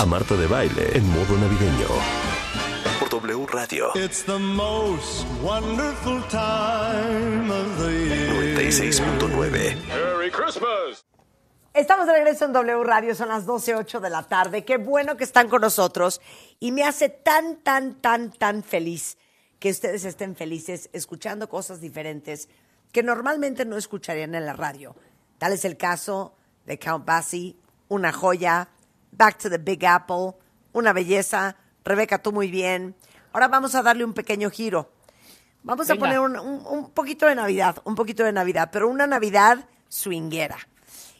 A 0.00 0.04
Marta 0.04 0.36
de 0.36 0.46
Baile 0.46 0.96
en 0.96 1.08
modo 1.10 1.38
navideño. 1.38 1.88
Por 2.98 3.08
W 3.08 3.46
Radio 3.46 3.90
It's 3.94 4.24
the 4.24 4.38
most 4.38 5.26
wonderful 5.42 6.22
time 6.28 7.50
of 7.50 7.78
the 7.78 7.92
year. 7.92 8.56
96.9. 8.56 9.76
Merry 9.88 10.30
Christmas. 10.30 11.04
Estamos 11.72 12.06
de 12.06 12.12
regreso 12.12 12.46
en 12.46 12.52
W 12.52 12.84
Radio, 12.84 13.14
son 13.14 13.28
las 13.28 13.46
12.08 13.46 14.00
de 14.00 14.10
la 14.10 14.22
tarde. 14.24 14.64
Qué 14.64 14.76
bueno 14.76 15.16
que 15.16 15.24
están 15.24 15.48
con 15.48 15.60
nosotros 15.60 16.20
y 16.58 16.72
me 16.72 16.84
hace 16.84 17.08
tan, 17.08 17.56
tan, 17.56 17.94
tan, 18.00 18.32
tan 18.32 18.62
feliz 18.62 19.16
que 19.58 19.70
ustedes 19.70 20.04
estén 20.04 20.36
felices 20.36 20.90
escuchando 20.92 21.48
cosas 21.48 21.80
diferentes 21.80 22.48
que 22.92 23.02
normalmente 23.02 23.64
no 23.64 23.76
escucharían 23.76 24.34
en 24.34 24.46
la 24.46 24.52
radio. 24.52 24.96
Tal 25.38 25.52
es 25.52 25.64
el 25.64 25.76
caso 25.76 26.34
de 26.66 26.78
Count 26.78 27.04
Basie, 27.04 27.56
una 27.88 28.12
joya, 28.12 28.70
Back 29.16 29.38
to 29.38 29.50
the 29.50 29.58
Big 29.58 29.84
Apple, 29.84 30.34
una 30.72 30.92
belleza, 30.92 31.56
Rebeca, 31.84 32.18
tú 32.22 32.32
muy 32.32 32.50
bien. 32.50 32.94
Ahora 33.32 33.48
vamos 33.48 33.74
a 33.74 33.82
darle 33.82 34.04
un 34.04 34.12
pequeño 34.12 34.50
giro. 34.50 34.90
Vamos 35.62 35.86
Venga. 35.88 35.98
a 35.98 36.00
poner 36.00 36.20
un, 36.20 36.38
un- 36.38 36.66
un 36.66 36.90
poquito 36.90 37.26
de 37.26 37.34
Navidad, 37.34 37.80
un 37.84 37.94
poquito 37.94 38.24
de 38.24 38.32
Navidad, 38.32 38.70
pero 38.72 38.88
una 38.88 39.06
Navidad 39.06 39.66
swinguera. 39.88 40.58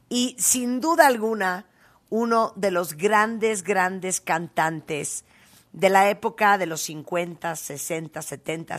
Y 0.09 0.36
sin 0.38 0.80
duda 0.80 1.07
alguna, 1.07 1.66
uno 2.11 2.53
de 2.57 2.70
los 2.70 2.94
grandes, 2.94 3.62
grandes 3.64 4.20
cantantes 4.20 5.24
de 5.72 5.90
la 5.90 6.09
época 6.11 6.59
de 6.59 6.66
los 6.66 6.80
50, 6.82 7.55
60, 7.57 8.22
70, 8.22 8.78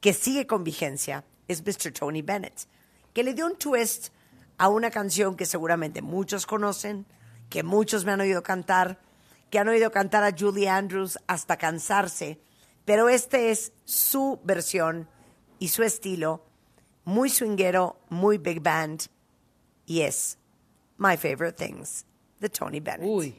que 0.00 0.12
sigue 0.12 0.46
con 0.46 0.62
vigencia, 0.64 1.24
es 1.48 1.62
Mr. 1.64 1.92
Tony 1.92 2.22
Bennett, 2.22 2.66
que 3.14 3.22
le 3.24 3.34
dio 3.34 3.46
un 3.46 3.56
twist 3.56 4.08
a 4.58 4.68
una 4.68 4.90
canción 4.90 5.36
que 5.36 5.46
seguramente 5.46 6.02
muchos 6.02 6.46
conocen, 6.46 7.06
que 7.48 7.62
muchos 7.62 8.04
me 8.04 8.12
han 8.12 8.20
oído 8.20 8.42
cantar, 8.42 9.00
que 9.50 9.58
han 9.58 9.68
oído 9.68 9.90
cantar 9.90 10.24
a 10.24 10.34
Julie 10.36 10.68
Andrews 10.68 11.18
hasta 11.26 11.56
cansarse, 11.56 12.40
pero 12.84 13.08
este 13.08 13.50
es 13.50 13.72
su 13.84 14.40
versión 14.44 15.08
y 15.58 15.68
su 15.68 15.82
estilo, 15.82 16.44
muy 17.04 17.30
swinguero, 17.30 18.00
muy 18.08 18.38
big 18.38 18.60
band, 18.60 19.02
y 19.86 20.02
es 20.02 20.38
My 20.98 21.16
Favorite 21.16 21.52
Things, 21.52 22.04
de 22.40 22.48
Tony 22.48 22.80
Bennett. 22.80 23.38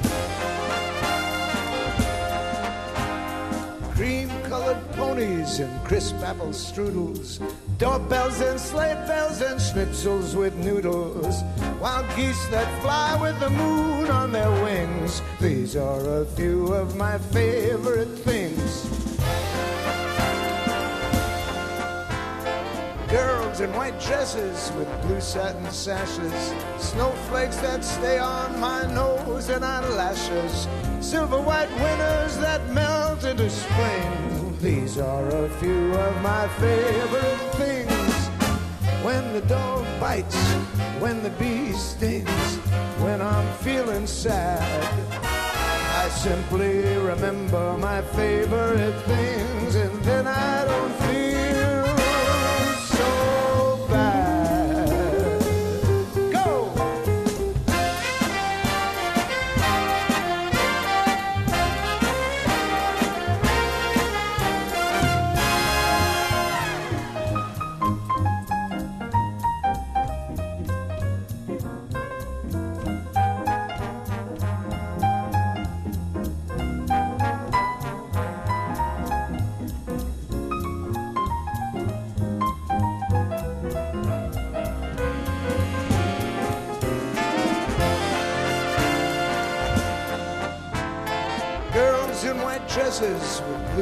Colored 4.71 4.91
ponies 4.93 5.59
and 5.59 5.85
crisp 5.85 6.15
apple 6.17 6.47
strudels, 6.47 7.39
doorbells 7.77 8.39
and 8.41 8.59
sleigh 8.59 8.93
bells 9.07 9.41
and 9.41 9.59
schnitzels 9.59 10.35
with 10.35 10.55
noodles, 10.55 11.43
wild 11.79 12.05
geese 12.15 12.47
that 12.47 12.81
fly 12.81 13.19
with 13.21 13.37
the 13.39 13.49
moon 13.49 14.09
on 14.09 14.31
their 14.31 14.51
wings. 14.63 15.21
These 15.39 15.75
are 15.75 16.21
a 16.21 16.25
few 16.25 16.67
of 16.73 16.95
my 16.95 17.17
favorite 17.17 18.13
things. 18.19 18.87
Girls 23.09 23.59
in 23.59 23.73
white 23.73 23.99
dresses 23.99 24.71
with 24.77 24.87
blue 25.01 25.19
satin 25.19 25.69
sashes, 25.69 26.53
snowflakes 26.77 27.57
that 27.57 27.83
stay 27.83 28.19
on 28.19 28.57
my 28.59 28.83
nose 28.93 29.49
and 29.49 29.65
eyelashes, 29.65 30.67
silver 31.01 31.41
white 31.41 31.71
winters 31.71 32.37
that 32.37 32.65
melt 32.69 33.25
into 33.25 33.49
spring. 33.49 34.50
These 34.61 34.99
are 34.99 35.27
a 35.27 35.49
few 35.59 35.91
of 35.95 36.21
my 36.21 36.47
favorite 36.59 37.41
things. 37.55 38.13
When 39.03 39.33
the 39.33 39.41
dog 39.41 39.83
bites, 39.99 40.37
when 40.99 41.23
the 41.23 41.31
bee 41.31 41.73
stings, 41.73 42.57
when 43.01 43.23
I'm 43.23 43.51
feeling 43.63 44.05
sad. 44.05 44.61
I 46.03 46.09
simply 46.09 46.95
remember 46.97 47.75
my 47.79 48.03
favorite 48.13 49.01
things 49.05 49.73
and 49.73 49.99
then 50.03 50.27
I 50.27 50.60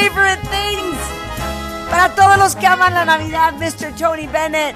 favorite 0.00 0.40
things. 0.48 0.96
Para 1.90 2.14
todos 2.14 2.38
los 2.38 2.56
que 2.56 2.66
aman 2.66 2.94
la 2.94 3.04
Navidad, 3.04 3.52
Mr. 3.54 3.94
Tony 3.98 4.26
Bennett. 4.26 4.74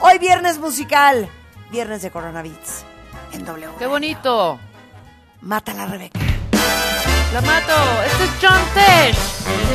Hoy 0.00 0.18
viernes 0.18 0.58
musical, 0.58 1.28
viernes 1.70 2.02
de 2.02 2.10
Coronavirus. 2.10 2.84
En 3.32 3.44
W. 3.44 3.68
¡Qué 3.78 3.86
bonito! 3.86 4.58
Mata 5.40 5.74
la 5.74 5.86
Rebeca. 5.86 6.18
La 7.32 7.40
mato. 7.42 7.74
Este 8.06 8.24
es 8.24 8.30
John 8.40 8.60
Tesh. 8.72 9.18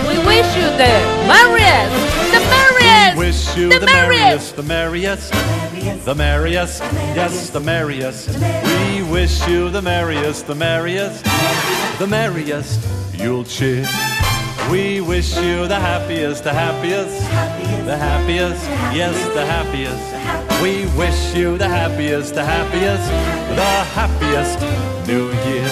We 0.07 0.17
wish 0.25 0.55
you 0.55 0.69
the 0.77 1.01
merriest, 1.27 1.91
the 2.31 2.39
merriest, 2.39 3.17
Wish 3.17 3.55
you 3.55 3.69
the 3.69 3.79
the 3.79 3.85
merriest. 3.85 4.55
merriest, 4.55 4.55
the 4.55 4.63
merriest, 4.63 5.33
the 6.05 6.15
merriest, 6.15 6.83
yes, 7.15 7.49
the 7.51 7.59
merriest. 7.59 8.29
We 8.63 9.03
wish 9.03 9.45
you 9.47 9.69
the 9.69 9.81
merriest, 9.81 10.47
the 10.47 10.55
merriest, 10.55 11.23
the 11.99 12.07
merriest. 12.07 12.79
You'll 13.13 13.43
cheer. 13.43 13.85
We 14.69 15.01
wish 15.01 15.35
you 15.37 15.67
the 15.67 15.79
happiest, 15.79 16.43
the 16.43 16.53
happiest, 16.53 17.19
the 17.85 17.97
happiest, 17.97 18.63
yes, 18.93 19.15
the 19.33 19.45
happiest. 19.45 20.61
We 20.61 20.85
wish 20.97 21.33
you 21.33 21.57
the 21.57 21.67
happiest, 21.67 22.35
the 22.35 22.43
happiest, 22.43 23.07
the 23.55 23.71
happiest. 23.95 24.91
New 25.07 25.27
Year. 25.49 25.67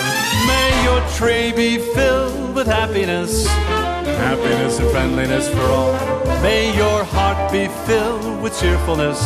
May 0.47 0.83
your 0.83 1.01
tree 1.11 1.51
be 1.51 1.77
filled 1.93 2.55
with 2.55 2.67
happiness, 2.67 3.47
happiness 3.47 4.79
and 4.79 4.89
friendliness 4.89 5.47
for 5.47 5.61
all. 5.61 5.93
May 6.41 6.75
your 6.75 7.03
heart 7.03 7.51
be 7.51 7.67
filled 7.85 8.41
with 8.41 8.59
cheerfulness, 8.59 9.19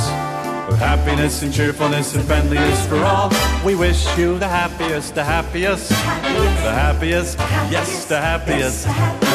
with 0.68 0.80
happiness 0.80 1.41
and 1.43 1.53
cheerfulness 1.53 2.16
and 2.16 2.24
friendliness 2.26 2.88
for 2.88 2.97
all. 2.97 3.32
We 3.66 3.76
wish 3.76 4.05
you 4.18 4.39
the 4.39 4.47
happiest, 4.47 5.16
the 5.16 5.24
happiest, 5.24 5.89
the 5.89 6.74
happiest, 6.74 7.38
yes, 7.70 8.05
the 8.05 8.20
happiest. 8.20 8.88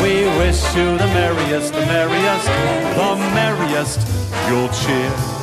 We 0.02 0.26
wish 0.38 0.62
you 0.74 0.98
the 0.98 1.06
merriest, 1.08 1.72
the 1.72 1.86
merriest, 1.86 2.46
the 2.46 3.16
merriest. 3.34 4.00
You'll 4.48 4.68
cheer. 4.68 5.37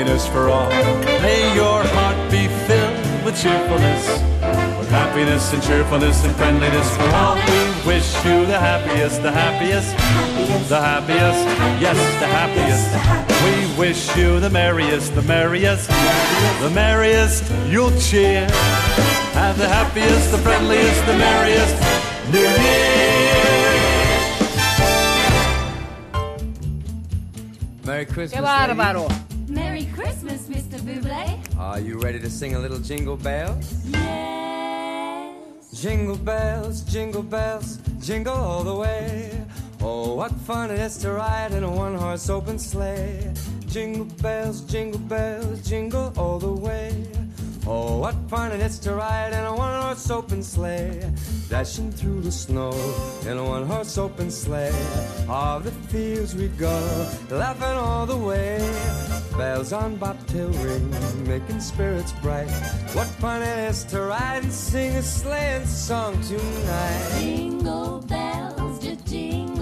Happiness 0.00 0.26
and 0.26 0.32
friendliness 0.32 0.32
for 0.32 0.48
all. 0.48 0.68
May 1.20 1.54
your 1.54 1.82
heart 1.82 2.30
be 2.30 2.48
filled 2.66 3.24
with 3.24 3.40
cheerfulness, 3.40 4.08
with 4.78 4.88
happiness 4.88 5.52
and 5.52 5.62
cheerfulness 5.62 6.24
and 6.24 6.34
friendliness 6.36 6.96
for 6.96 7.08
all. 7.14 7.34
We 7.36 7.86
wish 7.86 8.14
you 8.24 8.46
the 8.46 8.58
happiest, 8.58 9.22
the 9.22 9.30
happiest, 9.30 9.96
the 10.68 10.80
happiest, 10.80 11.44
yes, 11.80 11.98
the 12.20 12.26
happiest. 12.26 12.90
We 13.44 13.78
wish 13.78 14.16
you 14.16 14.40
the 14.40 14.50
merriest, 14.50 15.14
the 15.14 15.22
merriest, 15.22 15.88
the 16.60 16.70
merriest. 16.70 17.44
You'll 17.68 17.96
cheer. 17.98 18.48
Have 19.34 19.58
the 19.58 19.68
happiest, 19.68 20.30
the 20.30 20.38
friendliest, 20.38 21.06
the 21.06 21.16
merriest 21.16 21.76
New 22.32 22.40
Year. 22.40 23.10
Merry 27.84 28.06
Christmas. 28.06 28.32
¡Qué 28.32 28.40
bárbaro! 28.40 29.08
Merry 29.08 29.08
Christmas, 29.10 29.28
Mr. 29.28 29.29
Buble. 30.90 31.58
Are 31.58 31.78
you 31.78 32.00
ready 32.00 32.18
to 32.18 32.28
sing 32.28 32.56
a 32.56 32.58
little 32.58 32.80
jingle 32.80 33.16
bells? 33.16 33.86
Yes. 33.86 35.70
Jingle 35.80 36.16
bells, 36.16 36.82
jingle 36.82 37.22
bells, 37.22 37.78
jingle 38.00 38.34
all 38.34 38.64
the 38.64 38.74
way. 38.74 39.30
Oh, 39.80 40.14
what 40.14 40.32
fun 40.32 40.70
it 40.70 40.80
is 40.80 40.98
to 40.98 41.12
ride 41.12 41.52
in 41.52 41.62
a 41.62 41.70
one 41.70 41.94
horse 41.94 42.28
open 42.28 42.58
sleigh. 42.58 43.32
Jingle 43.66 44.04
bells, 44.20 44.62
jingle 44.62 44.98
bells, 45.00 45.66
jingle 45.66 46.12
all 46.16 46.38
the 46.40 46.52
way. 46.52 47.06
Oh, 47.66 47.98
what 47.98 48.16
fun 48.28 48.50
it 48.50 48.60
is 48.60 48.80
to 48.80 48.94
ride 48.94 49.32
in 49.32 49.44
a 49.44 49.54
one 49.54 49.80
horse 49.80 50.10
open 50.10 50.42
sleigh. 50.42 51.08
Dashing 51.48 51.92
through 51.92 52.22
the 52.22 52.32
snow 52.32 52.72
in 53.28 53.38
a 53.38 53.44
one 53.44 53.64
horse 53.64 53.96
open 53.96 54.30
sleigh. 54.30 54.74
All 55.28 55.60
the 55.60 55.70
fields 55.70 56.34
we 56.34 56.48
go, 56.48 56.74
laughing 57.30 57.78
all 57.78 58.06
the 58.06 58.16
way. 58.16 58.58
Bells 59.40 59.72
on 59.72 59.96
bobtail 59.96 60.50
ring, 60.62 60.90
making 61.26 61.60
spirits 61.60 62.12
bright. 62.20 62.50
What 62.92 63.06
fun 63.06 63.40
it 63.40 63.70
is 63.70 63.84
to 63.84 64.02
ride 64.02 64.42
and 64.42 64.52
sing 64.52 64.96
a 64.96 65.02
sleighing 65.02 65.64
song 65.64 66.20
tonight. 66.20 67.18
Jingle 67.18 68.00
bells, 68.02 68.84
just 68.84 69.06
jingle 69.06 69.59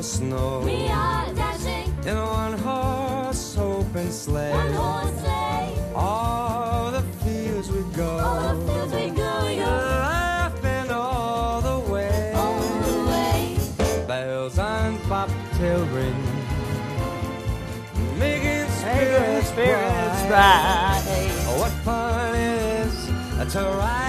the 0.00 0.06
snow 0.06 0.62
We 0.64 0.86
are 0.88 1.26
dashing 1.34 1.92
in 2.08 2.16
a 2.16 2.24
one 2.24 2.56
horse 2.66 3.58
open 3.58 4.10
sleigh. 4.10 4.50
one 4.50 4.72
horse 4.72 5.14
sleigh. 5.20 5.92
All 5.94 6.90
the 6.90 7.02
fields 7.22 7.70
we 7.70 7.82
go. 7.94 8.10
All 8.18 8.40
the 8.48 8.58
fields 8.66 8.94
we 8.94 9.06
go, 9.22 9.30
we 9.46 9.56
go. 9.56 9.72
Laughing 10.08 10.90
all 10.90 11.60
the 11.60 11.78
way. 11.92 12.32
All 12.34 12.60
the 12.88 12.98
way. 13.10 13.58
Bells 14.08 14.58
on 14.58 14.96
bobtail 15.06 15.84
ring. 15.96 16.22
Making 18.18 18.68
spirits, 18.80 19.52
bright. 20.30 21.02
Oh, 21.46 21.60
what 21.60 21.72
fun 21.84 22.34
it 22.34 22.86
is 22.86 23.52
to 23.52 23.60
ride 23.60 23.99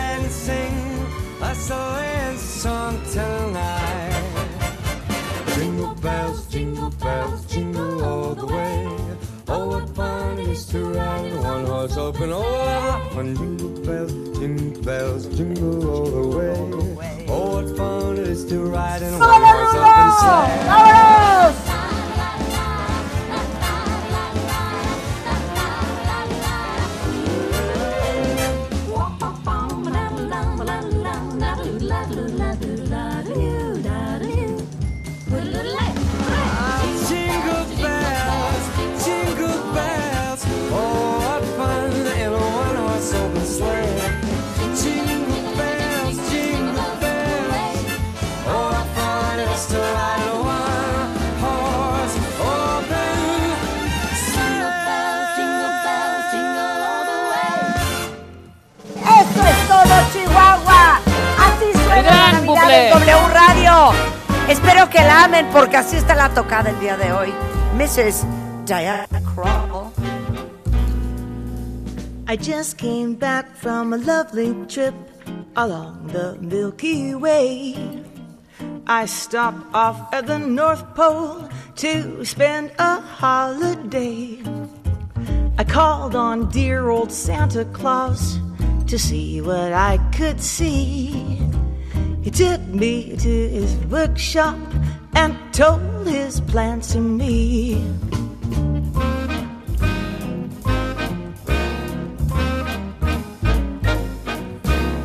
bells, 6.02 6.48
jingle 6.48 6.90
bells, 6.90 7.46
jingle 7.46 8.04
all 8.04 8.36
the 8.36 8.46
way. 8.46 8.88
Oh, 9.48 9.68
what 9.68 9.90
fun 9.96 10.40
it 10.40 10.48
is 10.48 10.66
to 10.68 10.86
ride 10.94 11.26
in 11.26 11.44
one 11.44 11.66
horse 11.66 11.98
open. 11.98 12.32
Oh, 12.32 12.42
what 12.42 13.14
fun! 13.14 13.36
Jingle 13.36 13.70
bells, 13.86 14.40
jingle 14.40 14.84
bells, 14.84 15.38
jingle 15.38 15.90
all 15.90 16.06
the 16.06 16.38
way. 16.38 17.26
Oh, 17.28 17.62
what 17.62 17.78
fun 17.78 18.18
it 18.18 18.28
is 18.28 18.46
to 18.46 18.60
ride 18.64 19.02
in 19.02 19.20
one 19.20 19.42
horse 19.42 19.74
open 19.76 20.12
sleigh. 20.20 21.61
En 62.72 62.90
W 62.94 63.28
Radio. 63.34 63.92
Espero 64.48 64.90
que 64.90 65.00
la 65.00 65.26
amen 65.26 65.48
porque 65.52 65.78
así 65.78 65.98
está 65.98 66.16
la 66.16 66.30
tocada 66.30 66.70
el 66.70 66.80
día 66.80 66.98
de 66.98 67.12
hoy. 67.12 67.34
Mrs. 67.76 68.26
Diana 68.66 69.08
Krall. 69.34 69.92
I 72.28 72.38
just 72.38 72.78
came 72.78 73.16
back 73.16 73.56
from 73.56 73.94
a 73.94 73.98
lovely 73.98 74.54
trip 74.68 74.94
along 75.56 76.08
the 76.08 76.38
Milky 76.40 77.14
Way. 77.14 77.76
I 78.88 79.06
stopped 79.06 79.74
off 79.74 80.14
at 80.14 80.28
the 80.28 80.40
North 80.40 80.96
Pole 80.96 81.50
to 81.78 82.24
spend 82.24 82.72
a 82.80 83.02
holiday. 83.02 84.40
I 85.58 85.64
called 85.66 86.16
on 86.16 86.50
dear 86.50 86.90
old 86.90 87.12
Santa 87.12 87.66
Claus 87.66 88.40
to 88.88 88.98
see 88.98 89.42
what 89.42 89.74
I 89.74 89.98
could 90.12 90.42
see. 90.42 91.51
He 92.22 92.30
took 92.30 92.62
me 92.68 93.18
to 93.18 93.50
his 93.50 93.76
workshop 93.88 94.56
and 95.16 95.36
told 95.52 96.06
his 96.06 96.40
plans 96.40 96.92
to 96.94 97.00
me. 97.00 97.74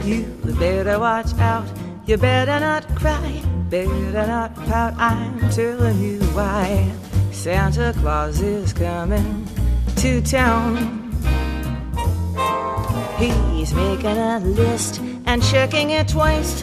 You 0.05 0.27
better 0.59 0.99
watch 0.99 1.33
out, 1.39 1.67
you 2.05 2.19
better 2.19 2.61
not 2.61 2.87
cry, 2.97 3.43
better 3.71 4.27
not 4.27 4.55
pout, 4.67 4.93
I'm 4.99 5.41
telling 5.51 5.99
you 5.99 6.21
why. 6.35 6.93
Santa 7.33 7.95
Claus 7.99 8.43
is 8.43 8.75
coming 8.75 9.49
to 9.97 10.21
town. 10.21 10.77
He's 13.19 13.73
making 13.73 14.19
a 14.19 14.39
list 14.41 15.01
and 15.25 15.43
checking 15.43 15.91
it 15.91 16.09
twice 16.09 16.63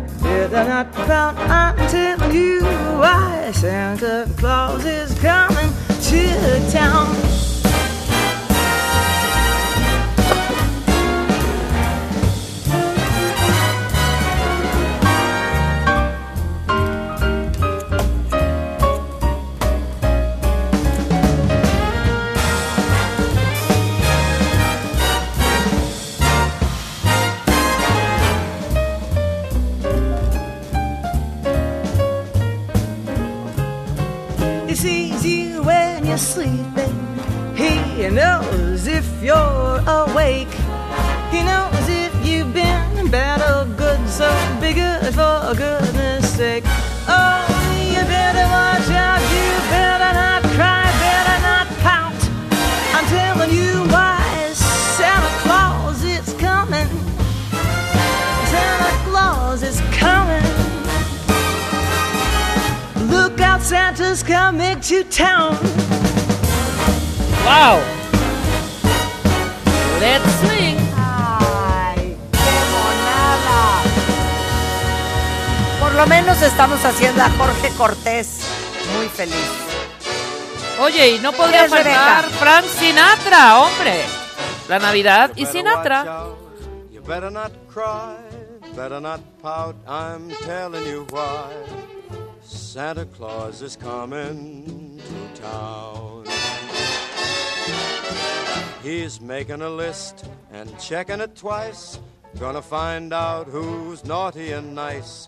Better 0.21 0.63
not 0.65 0.91
pout. 0.93 1.35
Telling 1.89 2.35
you 2.35 2.61
why. 2.99 3.51
Santa 3.53 4.27
Claus 4.37 4.85
is 4.85 5.13
coming 5.19 5.73
to 6.03 6.71
town. 6.71 7.30
Cortés 77.81 78.41
muy 78.95 79.09
feliz. 79.09 79.33
Oye, 80.79 81.15
y 81.15 81.19
no 81.19 81.31
podría 81.31 81.65
¿Quién 81.65 81.79
es 81.79 81.83
faltar 81.83 82.25
Rebeca? 82.25 82.37
Frank 82.39 82.65
Sinatra, 82.65 83.57
hombre. 83.57 84.03
La 84.69 84.77
Navidad 84.77 85.31
y 85.35 85.47
Sinatra. 85.47 86.27
You 86.91 87.01
better 87.01 87.31
not 87.31 87.51
cry, 87.73 88.17
better 88.75 89.01
not 89.01 89.19
pout. 89.41 89.75
I'm 89.87 90.29
telling 90.45 90.85
you 90.85 91.07
why. 91.09 91.49
Santa 92.43 93.07
Claus 93.17 93.63
is 93.63 93.75
coming 93.75 94.99
to 94.99 95.41
town. 95.41 96.25
He's 98.83 99.19
making 99.19 99.63
a 99.63 99.69
list 99.71 100.25
and 100.53 100.69
checking 100.77 101.19
it 101.19 101.35
twice. 101.35 101.97
Gonna 102.39 102.61
find 102.61 103.11
out 103.11 103.47
who's 103.47 104.05
naughty 104.05 104.51
and 104.51 104.75
nice. 104.75 105.27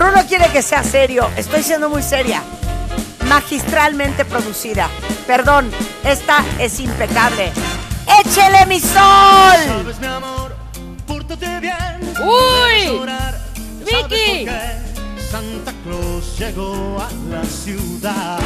Rulo 0.00 0.26
quiere 0.26 0.48
que 0.50 0.62
sea 0.62 0.82
serio. 0.82 1.28
Estoy 1.36 1.62
siendo 1.62 1.90
muy 1.90 2.02
seria. 2.02 2.42
Magistralmente 3.28 4.24
producida. 4.24 4.88
Perdón, 5.26 5.70
esta 6.04 6.42
es 6.58 6.80
impecable. 6.80 7.52
¡Échele 8.24 8.64
mi 8.64 8.80
sol! 8.80 9.60
Sabes, 9.66 10.00
mi 10.00 10.06
amor, 10.06 10.56
pórtate 11.06 11.60
bien. 11.60 12.14
Uy. 12.18 12.98
Vicky. 13.84 14.46
Santa 15.30 15.74
Claus 15.84 16.38
llegó 16.38 16.96
a 16.98 17.10
la 17.28 17.44
ciudad. 17.44 18.38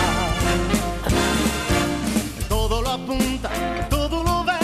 Todo 2.49 2.83
lo 2.83 2.91
apunta, 2.91 3.51
todo 3.89 4.25
lo 4.25 4.43
ve. 4.43 4.59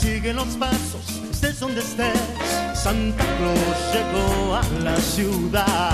Sigue 0.00 0.32
los 0.32 0.48
pasos, 0.56 1.13
estés 1.44 1.60
donde 1.60 1.80
estés. 1.80 2.20
Santa 2.74 3.24
Claus 3.36 3.78
llegó 3.92 4.56
a 4.56 4.62
la 4.82 4.96
ciudad. 4.96 5.90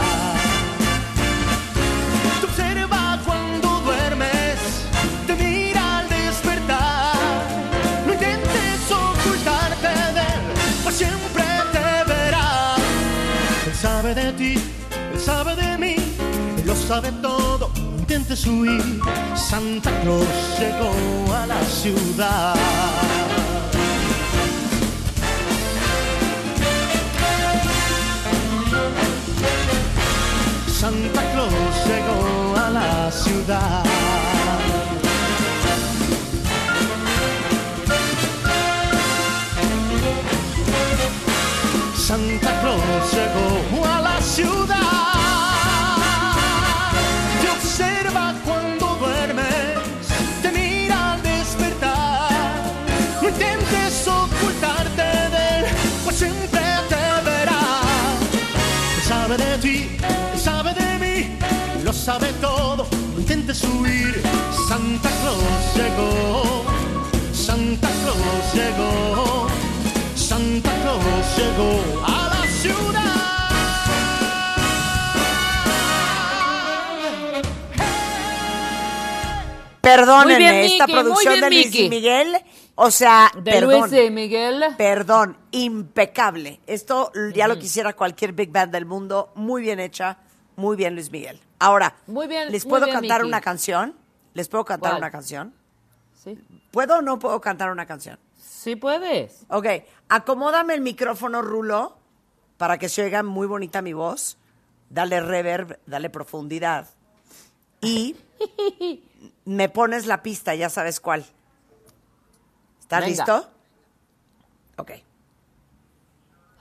Te 2.40 2.46
observa 2.46 3.18
cuando 3.26 3.68
duermes, 3.80 4.59
te 5.26 5.34
mira 5.34 5.98
al 5.98 6.09
despertar. 6.09 7.14
No 8.07 8.12
intentes 8.12 8.80
ocultarte 8.90 9.88
de 10.16 10.20
él, 10.20 10.42
pues 10.84 10.96
siempre 10.96 11.44
te 11.72 12.12
verá. 12.12 12.76
Él 13.66 13.74
sabe 13.74 14.14
de 14.14 14.32
ti, 14.32 14.55
él 15.12 15.20
sabe 15.20 15.57
de 15.57 15.78
mí, 15.78 15.96
él 16.59 16.66
lo 16.66 16.76
sabe 16.76 17.11
todo. 17.22 17.70
Intentes 17.76 18.46
huir. 18.46 19.01
Santa 19.34 19.90
Claus 20.03 20.26
llegó 20.59 21.34
a 21.34 21.46
la 21.46 21.62
ciudad. 21.64 23.29
Santa 42.10 42.60
Claus 42.60 43.12
llegó 43.12 43.86
a 43.86 44.00
la 44.00 44.20
ciudad. 44.20 44.76
Te 47.40 47.48
observa 47.50 48.34
cuando 48.44 48.96
duermes, 48.96 50.08
te 50.42 50.50
mira 50.50 51.12
al 51.12 51.22
despertar. 51.22 52.30
No 53.22 53.28
intentes 53.28 54.08
ocultarte 54.08 55.02
de 55.02 55.58
él, 55.58 55.64
pues 56.02 56.16
siempre 56.16 56.60
te 56.88 57.30
verá. 57.30 57.60
Sabe 59.06 59.36
de 59.36 59.58
ti, 59.58 59.96
sabe 60.36 60.74
de 60.74 60.98
mí, 60.98 61.38
lo 61.84 61.92
sabe 61.92 62.32
intentes 63.51 63.64
huir. 63.64 64.22
Santa 64.68 65.11
Claus 65.20 65.74
llegó, 65.74 66.64
Santa 67.32 67.88
Claus 68.03 68.55
llegó, 68.55 69.46
Santa 70.14 70.70
Claus 70.82 71.36
llegó 71.36 72.05
a 72.07 72.28
la 72.28 72.46
ciudad. 72.48 73.01
Perdónenme, 79.80 80.38
bien, 80.38 80.55
esta 80.55 80.86
producción 80.86 81.34
bien, 81.34 81.44
de 81.44 81.51
Luis. 81.51 81.90
Miguel, 81.90 82.36
o 82.76 82.90
sea, 82.90 83.32
De 83.34 83.51
perdón. 83.51 83.90
Luis 83.90 84.12
Miguel. 84.12 84.64
Perdón, 84.76 85.36
impecable. 85.51 86.61
Esto 86.66 87.11
ya 87.34 87.48
lo 87.48 87.59
quisiera 87.59 87.94
cualquier 87.94 88.32
big 88.32 88.51
band 88.53 88.72
del 88.72 88.86
mundo. 88.86 89.32
Muy 89.34 89.62
bien 89.62 89.80
hecha, 89.80 90.18
muy 90.57 90.76
bien 90.76 90.94
Luis 90.94 91.11
Miguel. 91.11 91.40
Ahora, 91.59 91.94
Muy 92.07 92.26
bien, 92.26 92.51
¿les 92.51 92.64
muy 92.64 92.70
puedo 92.70 92.86
bien, 92.86 92.98
cantar 92.98 93.24
una 93.24 93.40
canción? 93.40 93.94
¿Les 94.34 94.48
puedo 94.48 94.64
cantar 94.64 94.92
¿Cuál? 94.92 95.03
una 95.03 95.11
canción? 95.11 95.55
Sí. 96.22 96.38
¿Puedo 96.70 96.98
o 96.98 97.03
no 97.03 97.18
puedo 97.18 97.40
cantar 97.40 97.70
una 97.70 97.86
canción? 97.86 98.18
Sí 98.38 98.76
puedes. 98.76 99.44
Ok, 99.48 99.66
acomódame 100.09 100.74
el 100.74 100.80
micrófono, 100.82 101.42
Rulo, 101.42 101.96
para 102.59 102.78
que 102.78 102.88
se 102.88 103.03
oiga 103.03 103.22
muy 103.22 103.46
bonita 103.46 103.80
mi 103.82 103.92
voz. 103.92 104.36
Dale 104.90 105.20
reverb, 105.20 105.78
dale 105.86 106.11
profundidad. 106.11 106.88
Y 107.80 108.16
me 109.44 109.68
pones 109.68 110.07
la 110.07 110.22
pista, 110.22 110.55
ya 110.55 110.68
sabes 110.68 111.01
cuál. 111.01 111.24
¿Estás 112.80 113.01
Venga. 113.01 113.09
listo? 113.09 113.51
Ok. 114.76 114.90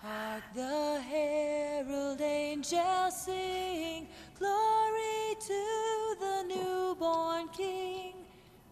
Hark 0.10 0.44
the 0.56 1.00
herald 1.08 2.20
angels 2.20 3.26
sing, 3.26 4.08
glory 4.40 5.36
to 5.40 6.16
the 6.20 6.44
newborn 6.48 7.48
King. 7.50 8.16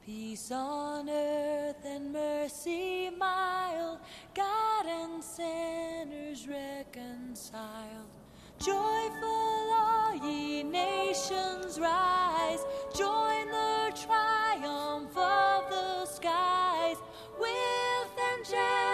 Peace 0.04 0.52
on 0.52 1.08
earth 1.08 1.86
and 1.86 2.12
mercy 2.12 3.12
mild, 3.12 4.00
God 4.34 4.88
and 4.88 5.24
sinners 5.24 6.48
reconciled. 6.48 8.10
Joyful 8.58 9.74
all 9.78 10.16
ye 10.16 10.64
nations 10.64 11.80
rise, 11.80 12.66
join 12.96 13.46
the 13.46 13.94
triumph 14.08 15.16
of 15.16 15.70
the 15.70 16.06
skies. 16.08 16.98
With 17.40 18.10
angelic 18.34 18.87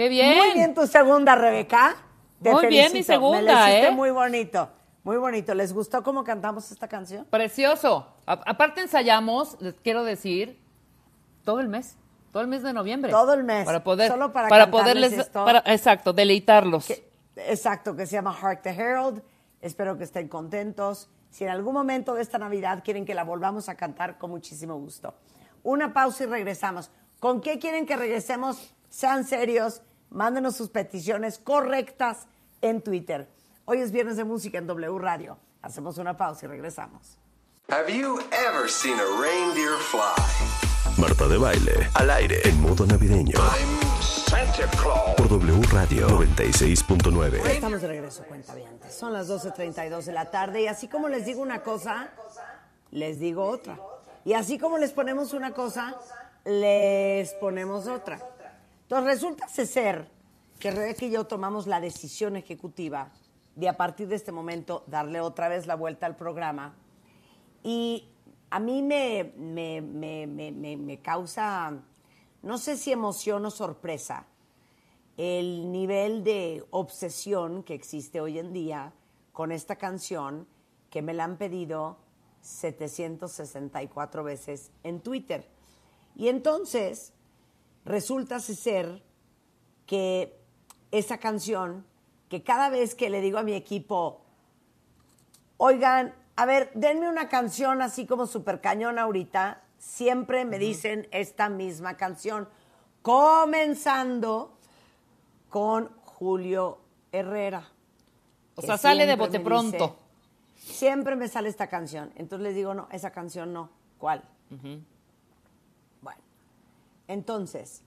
Qué 0.00 0.08
bien. 0.08 0.38
Muy 0.38 0.54
bien 0.54 0.74
tu 0.74 0.86
segunda, 0.86 1.34
Rebeca. 1.34 1.94
Te 2.42 2.50
Muy 2.50 2.68
bien, 2.68 2.90
mi 2.90 3.02
segunda, 3.02 3.36
Me 3.42 3.42
la 3.52 3.68
hiciste 3.68 3.88
¿eh? 3.88 3.90
muy 3.90 4.10
bonito. 4.10 4.70
Muy 5.04 5.18
bonito. 5.18 5.52
¿Les 5.54 5.74
gustó 5.74 6.02
cómo 6.02 6.24
cantamos 6.24 6.70
esta 6.70 6.88
canción? 6.88 7.26
Precioso. 7.26 8.06
A- 8.24 8.40
aparte 8.46 8.80
ensayamos, 8.80 9.60
les 9.60 9.74
quiero 9.74 10.02
decir, 10.02 10.58
todo 11.44 11.60
el 11.60 11.68
mes. 11.68 11.98
Todo 12.32 12.42
el 12.42 12.48
mes 12.48 12.62
de 12.62 12.72
noviembre. 12.72 13.10
Todo 13.10 13.34
el 13.34 13.44
mes. 13.44 13.66
Para 13.66 13.84
poder, 13.84 14.10
Solo 14.10 14.32
para 14.32 14.48
para 14.48 14.70
poderles, 14.70 15.12
esto. 15.12 15.44
para- 15.44 15.62
exacto, 15.66 16.14
deleitarlos. 16.14 16.90
Exacto, 17.36 17.94
que 17.94 18.06
se 18.06 18.12
llama 18.12 18.34
Hark 18.40 18.62
the 18.62 18.70
Herald. 18.70 19.22
Espero 19.60 19.98
que 19.98 20.04
estén 20.04 20.28
contentos. 20.28 21.10
Si 21.28 21.44
en 21.44 21.50
algún 21.50 21.74
momento 21.74 22.14
de 22.14 22.22
esta 22.22 22.38
Navidad 22.38 22.82
quieren 22.82 23.04
que 23.04 23.14
la 23.14 23.24
volvamos 23.24 23.68
a 23.68 23.74
cantar, 23.74 24.16
con 24.16 24.30
muchísimo 24.30 24.78
gusto. 24.78 25.12
Una 25.62 25.92
pausa 25.92 26.24
y 26.24 26.26
regresamos. 26.26 26.90
¿Con 27.18 27.42
qué 27.42 27.58
quieren 27.58 27.84
que 27.84 27.98
regresemos? 27.98 28.74
Sean 28.88 29.24
serios, 29.24 29.82
mándenos 30.10 30.56
sus 30.56 30.68
peticiones 30.68 31.38
correctas 31.38 32.26
en 32.60 32.82
Twitter. 32.82 33.28
Hoy 33.64 33.78
es 33.78 33.92
viernes 33.92 34.16
de 34.16 34.24
música 34.24 34.58
en 34.58 34.66
W 34.66 34.98
Radio. 34.98 35.38
Hacemos 35.62 35.98
una 35.98 36.16
pausa 36.16 36.46
y 36.46 36.48
regresamos. 36.48 37.18
Have 37.68 37.92
you 37.92 38.18
ever 38.32 38.68
seen 38.68 38.98
a 38.98 39.20
reindeer 39.20 39.76
fly? 39.78 41.00
Marta 41.00 41.28
de 41.28 41.38
Baile, 41.38 41.88
al 41.94 42.10
aire, 42.10 42.40
en 42.44 42.60
modo 42.60 42.84
navideño. 42.84 43.38
Santa 44.00 44.66
Claus. 44.76 45.14
Por 45.16 45.28
W 45.28 45.62
Radio 45.70 46.08
96.9. 46.08 47.46
Estamos 47.46 47.80
de 47.80 47.88
regreso, 47.88 48.24
cuentavientes. 48.24 48.92
Son 48.92 49.12
las 49.12 49.28
12.32 49.28 50.02
de 50.02 50.12
la 50.12 50.30
tarde 50.30 50.62
y 50.62 50.66
así 50.66 50.88
como 50.88 51.08
les 51.08 51.24
digo 51.24 51.42
una 51.42 51.62
cosa, 51.62 52.10
les 52.90 53.20
digo 53.20 53.44
otra. 53.44 53.78
Y 54.24 54.32
así 54.32 54.58
como 54.58 54.76
les 54.78 54.92
ponemos 54.92 55.32
una 55.32 55.52
cosa, 55.52 55.96
les 56.44 57.32
ponemos 57.34 57.86
otra. 57.86 58.18
Entonces 58.90 59.22
resulta 59.22 59.46
ser 59.46 60.10
que 60.58 60.72
Rebeca 60.72 61.04
y 61.04 61.12
yo 61.12 61.24
tomamos 61.24 61.68
la 61.68 61.80
decisión 61.80 62.34
ejecutiva 62.34 63.12
de 63.54 63.68
a 63.68 63.76
partir 63.76 64.08
de 64.08 64.16
este 64.16 64.32
momento 64.32 64.82
darle 64.88 65.20
otra 65.20 65.46
vez 65.48 65.68
la 65.68 65.76
vuelta 65.76 66.06
al 66.06 66.16
programa. 66.16 66.74
Y 67.62 68.08
a 68.50 68.58
mí 68.58 68.82
me, 68.82 69.32
me, 69.36 69.80
me, 69.80 70.26
me, 70.26 71.00
causa, 71.02 71.72
no 72.42 72.58
sé 72.58 72.76
si 72.76 72.90
emoción 72.90 73.46
o 73.46 73.52
sorpresa, 73.52 74.26
el 75.16 75.70
nivel 75.70 76.24
de 76.24 76.64
obsesión 76.70 77.62
que 77.62 77.74
existe 77.74 78.20
hoy 78.20 78.40
en 78.40 78.52
día 78.52 78.92
con 79.32 79.52
esta 79.52 79.76
canción 79.76 80.48
que 80.90 81.00
me 81.00 81.14
la 81.14 81.22
han 81.22 81.36
pedido 81.36 81.96
764 82.40 84.24
veces 84.24 84.72
en 84.82 84.98
Twitter. 84.98 85.48
Y 86.16 86.26
entonces 86.26 87.12
resulta 87.84 88.40
ser 88.40 89.02
que 89.86 90.38
esa 90.90 91.18
canción, 91.18 91.84
que 92.28 92.42
cada 92.42 92.70
vez 92.70 92.94
que 92.94 93.10
le 93.10 93.20
digo 93.20 93.38
a 93.38 93.42
mi 93.42 93.54
equipo, 93.54 94.22
oigan, 95.56 96.14
a 96.36 96.46
ver, 96.46 96.70
denme 96.74 97.08
una 97.08 97.28
canción 97.28 97.82
así 97.82 98.06
como 98.06 98.26
super 98.26 98.60
cañón 98.60 98.98
ahorita, 98.98 99.62
siempre 99.78 100.44
me 100.44 100.58
dicen 100.58 101.08
esta 101.10 101.48
misma 101.48 101.96
canción, 101.96 102.48
comenzando 103.02 104.56
con 105.48 105.90
Julio 106.04 106.78
Herrera. 107.12 107.68
O 108.54 108.62
sea, 108.62 108.78
sale 108.78 109.06
de 109.06 109.16
bote 109.16 109.40
pronto. 109.40 109.96
dice, 110.54 110.74
siempre 110.74 111.16
me 111.16 111.28
sale 111.28 111.48
esta 111.48 111.66
canción. 111.66 112.12
Entonces 112.16 112.44
les 112.44 112.54
digo, 112.54 112.74
no, 112.74 112.88
esa 112.92 113.10
canción 113.10 113.52
no. 113.52 113.70
¿Cuál? 113.98 114.22
Entonces, 117.10 117.82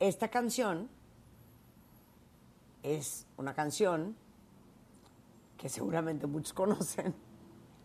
esta 0.00 0.28
canción 0.28 0.88
es 2.82 3.26
una 3.36 3.52
canción 3.52 4.16
que 5.58 5.68
seguramente 5.68 6.26
muchos 6.26 6.52
conocen, 6.54 7.14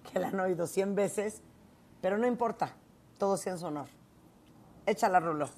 que 0.09 0.19
la 0.19 0.29
han 0.29 0.39
oído 0.39 0.67
100 0.67 0.95
veces, 0.95 1.41
pero 2.01 2.17
no 2.17 2.27
importa, 2.27 2.77
todo 3.17 3.35
sea 3.35 3.51
en 3.51 3.59
su 3.59 3.65
honor. 3.65 3.89
Échala, 4.85 5.19
Rulo. 5.19 5.49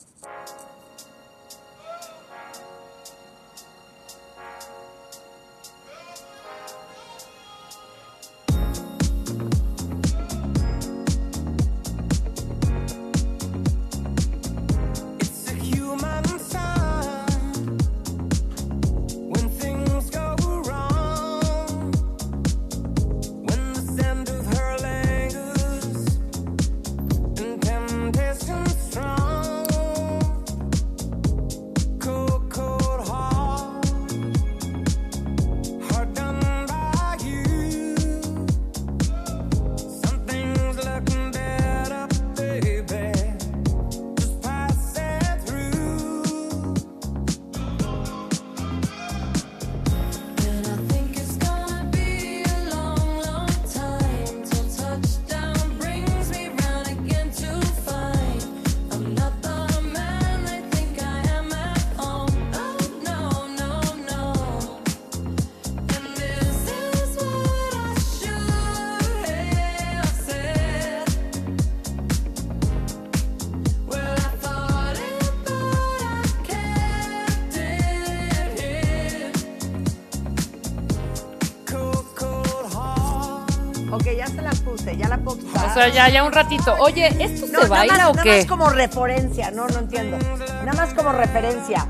Ya, 86.08 86.10
ya 86.14 86.24
un 86.24 86.32
ratito. 86.34 86.76
Oye, 86.80 87.08
¿esto 87.20 87.42
No, 87.48 87.48
se 87.48 87.52
nada 87.52 87.68
baila 87.68 87.94
más, 87.98 88.06
o 88.10 88.12
nada 88.14 88.24
qué? 88.24 88.38
más 88.38 88.46
como 88.46 88.70
referencia, 88.70 89.52
no, 89.52 89.68
no 89.68 89.80
entiendo. 89.80 90.18
Nada 90.66 90.74
más 90.74 90.94
como 90.94 91.12
referencia. 91.12 91.88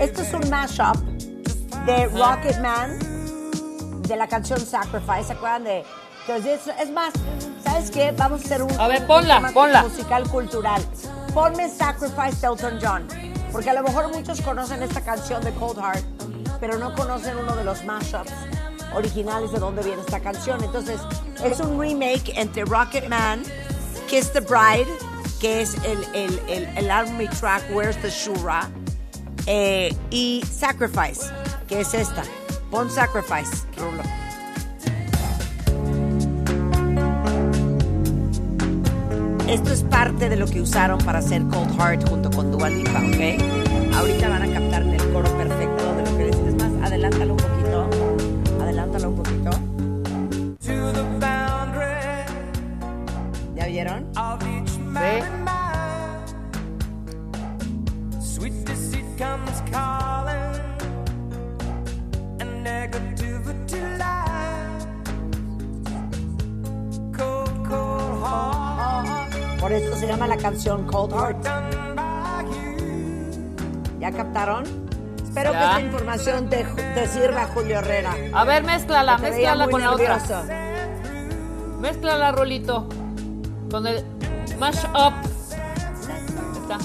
Esto 0.00 0.22
es 0.22 0.32
un 0.34 0.48
mashup 0.50 0.96
de 1.86 2.06
Rocket 2.06 2.60
Man, 2.60 2.98
de 4.02 4.16
la 4.16 4.26
canción 4.26 4.60
Sacrifice. 4.60 5.24
¿Se 5.24 5.32
acuerdan 5.32 5.64
de...? 5.64 5.84
Entonces, 6.26 6.60
es, 6.80 6.90
más, 6.90 7.12
¿sabes 7.62 7.90
qué? 7.90 8.12
Vamos 8.16 8.40
a 8.42 8.44
hacer 8.46 8.62
un, 8.62 8.80
A 8.80 8.88
ver, 8.88 9.02
un 9.02 9.06
ponla, 9.06 9.36
tema 9.36 9.50
ponla. 9.52 9.82
musical 9.82 10.26
cultural. 10.28 10.82
Ponme 11.34 11.68
Sacrifice 11.68 12.40
de 12.40 12.46
Elton 12.46 12.78
John. 12.82 13.06
Porque 13.52 13.68
a 13.70 13.74
lo 13.74 13.82
mejor 13.82 14.08
muchos 14.10 14.40
conocen 14.40 14.82
esta 14.82 15.02
canción 15.02 15.42
de 15.44 15.52
Cold 15.52 15.78
Heart, 15.78 16.04
pero 16.60 16.78
no 16.78 16.94
conocen 16.94 17.36
uno 17.36 17.54
de 17.54 17.62
los 17.64 17.84
mashups 17.84 18.32
originales 18.94 19.52
de 19.52 19.58
dónde 19.58 19.82
viene 19.82 20.00
esta 20.00 20.20
canción. 20.20 20.62
Entonces, 20.62 21.00
es 21.42 21.60
un 21.60 21.80
remake 21.80 22.32
entre 22.36 22.64
Rocket 22.64 23.08
Man, 23.08 23.42
Kiss 24.08 24.32
the 24.32 24.40
Bride, 24.40 24.88
que 25.40 25.62
es 25.62 25.74
el, 25.84 26.04
el, 26.14 26.40
el, 26.48 26.64
el 26.76 26.90
army 26.90 27.28
track 27.28 27.62
Where's 27.72 27.96
the 28.02 28.10
Shura, 28.10 28.68
eh, 29.46 29.94
y 30.10 30.42
Sacrifice, 30.50 31.30
que 31.68 31.80
es 31.80 31.92
esta. 31.94 32.22
Pon 32.70 32.90
Sacrifice. 32.90 33.66
Esto 39.48 39.72
es 39.72 39.82
parte 39.84 40.28
de 40.28 40.36
lo 40.36 40.46
que 40.46 40.60
usaron 40.60 40.98
para 40.98 41.18
hacer 41.18 41.42
Cold 41.48 41.78
Heart 41.78 42.08
junto 42.08 42.30
con 42.30 42.50
Dua 42.50 42.70
Lipa, 42.70 42.98
¿ok? 42.98 43.94
Ahorita 43.94 44.28
van 44.28 44.42
a 44.42 44.53
cold 67.68 68.24
heart. 68.24 69.60
Por 69.60 69.72
eso 69.72 69.96
se 69.96 70.06
llama 70.06 70.26
la 70.26 70.36
canción 70.36 70.86
Cold 70.86 71.14
Heart. 71.14 71.44
¿Ya 74.00 74.12
captaron? 74.12 74.64
Espero 75.22 75.52
Ya. 75.52 75.58
que 75.58 75.64
esta 75.64 75.80
información 75.80 76.48
te, 76.48 76.64
te 76.64 77.06
sirva, 77.08 77.46
Julio 77.54 77.78
Herrera. 77.78 78.14
A 78.34 78.44
ver, 78.44 78.62
mézclala, 78.64 79.18
mézclala 79.18 79.68
con 79.68 79.80
la 79.80 79.92
otra. 79.92 80.18
nervioso. 80.18 80.42
Mézclala, 81.80 82.32
Rolito. 82.32 82.88
Con 83.74 83.88
el 83.88 84.04
mash 84.56 84.84
up. 84.94 85.12
Está. 86.62 86.78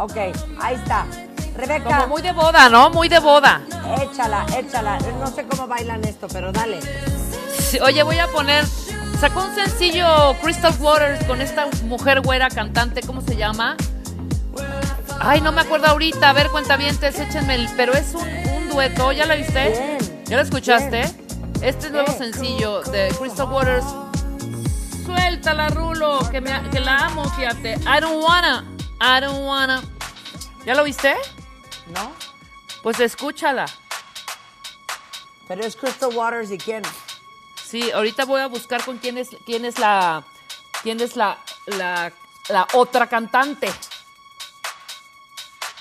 Ok, 0.00 0.16
ahí 0.62 0.76
está. 0.76 1.04
Rebeca, 1.54 1.84
Como 1.84 2.06
muy 2.06 2.22
de 2.22 2.32
boda, 2.32 2.70
¿no? 2.70 2.88
Muy 2.88 3.10
de 3.10 3.18
boda. 3.18 3.60
échala, 4.00 4.46
échala. 4.56 4.98
No 5.20 5.26
sé 5.26 5.44
cómo 5.46 5.66
bailan 5.66 6.02
esto, 6.04 6.26
pero 6.32 6.52
dale. 6.52 6.80
Sí, 7.58 7.78
Oye, 7.80 8.02
voy 8.02 8.18
a 8.18 8.28
poner. 8.28 8.64
Sacó 9.20 9.44
un 9.44 9.54
sencillo 9.54 10.34
Crystal 10.42 10.74
Waters 10.78 11.24
con 11.24 11.40
esta 11.40 11.66
mujer 11.84 12.20
güera 12.20 12.50
cantante, 12.50 13.00
¿cómo 13.02 13.20
se 13.22 13.36
llama? 13.36 13.76
Ay, 15.20 15.40
no 15.40 15.52
me 15.52 15.62
acuerdo 15.62 15.86
ahorita. 15.86 16.30
A 16.30 16.32
ver, 16.32 16.50
cuentavientes, 16.50 17.18
échenme 17.18 17.54
el. 17.54 17.68
Pero 17.76 17.94
es 17.94 18.14
un, 18.14 18.28
un 18.28 18.68
dueto, 18.68 19.12
¿ya 19.12 19.24
la 19.24 19.36
viste? 19.36 19.70
Bien, 19.70 20.24
¿Ya 20.26 20.36
la 20.36 20.42
escuchaste? 20.42 21.02
Este 21.62 21.86
es 21.86 21.92
nuevo 21.92 22.12
sencillo 22.12 22.82
de 22.82 23.14
Crystal 23.18 23.50
Waters. 23.50 23.84
Suéltala, 25.06 25.68
Rulo, 25.68 26.18
que, 26.30 26.40
me, 26.40 26.50
que 26.70 26.80
la 26.80 27.06
amo, 27.06 27.24
fíjate. 27.30 27.74
I 27.74 28.00
don't 28.00 28.22
wanna, 28.22 28.64
I 29.00 29.20
don't 29.20 29.46
wanna. 29.46 29.82
¿Ya 30.66 30.74
lo 30.74 30.84
viste? 30.84 31.14
¿No? 31.94 32.12
Pues 32.82 33.00
escúchala. 33.00 33.66
Pero 35.48 35.64
es 35.64 35.76
Crystal 35.76 36.10
Waters 36.14 36.50
y 36.50 36.58
quién. 36.58 36.82
Sí, 37.74 37.90
ahorita 37.90 38.24
voy 38.24 38.40
a 38.40 38.46
buscar 38.46 38.84
con 38.84 38.98
quién 38.98 39.18
es, 39.18 39.30
quién 39.44 39.64
es 39.64 39.80
la, 39.80 40.22
quién 40.84 41.00
es 41.00 41.16
la, 41.16 41.38
la, 41.66 42.12
la 42.48 42.68
otra 42.74 43.08
cantante. 43.08 43.68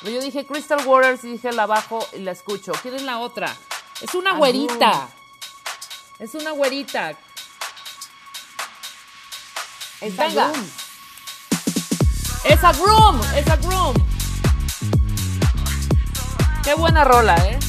Pero 0.01 0.15
Yo 0.15 0.19
dije 0.23 0.43
Crystal 0.43 0.83
Waters 0.87 1.23
y 1.23 1.33
dije 1.33 1.51
la 1.51 1.67
bajo 1.67 2.03
y 2.13 2.21
la 2.21 2.31
escucho. 2.31 2.71
¿Quién 2.81 2.95
es 2.95 3.03
la 3.03 3.19
otra? 3.19 3.55
Es 4.01 4.15
una 4.15 4.33
güerita. 4.33 5.07
Es 6.17 6.33
una 6.33 6.49
güerita. 6.49 7.11
Es 10.01 10.17
Venga. 10.17 10.47
Agum. 10.47 10.69
Es 12.45 12.63
a 12.63 12.71
Groom, 12.73 13.21
es 13.35 13.47
a 13.47 13.55
Groom. 13.57 13.93
Qué 16.63 16.73
buena 16.73 17.03
rola, 17.03 17.35
¿eh? 17.35 17.59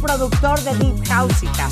Un 0.00 0.06
productor 0.06 0.58
de 0.62 0.74
Deep 0.76 1.06
House, 1.08 1.42
hija. 1.42 1.68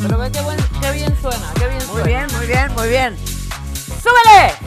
Pero 0.00 0.18
ve 0.18 0.30
qué, 0.30 0.40
buen, 0.42 0.56
qué 0.80 0.92
bien 0.92 1.16
suena, 1.20 1.52
qué 1.54 1.66
bien 1.68 1.82
Muy 1.86 2.02
suena. 2.02 2.04
bien, 2.06 2.26
muy 2.36 2.46
bien, 2.46 2.74
muy 2.74 2.88
bien. 2.88 3.16
¡Súbele! 4.02 4.57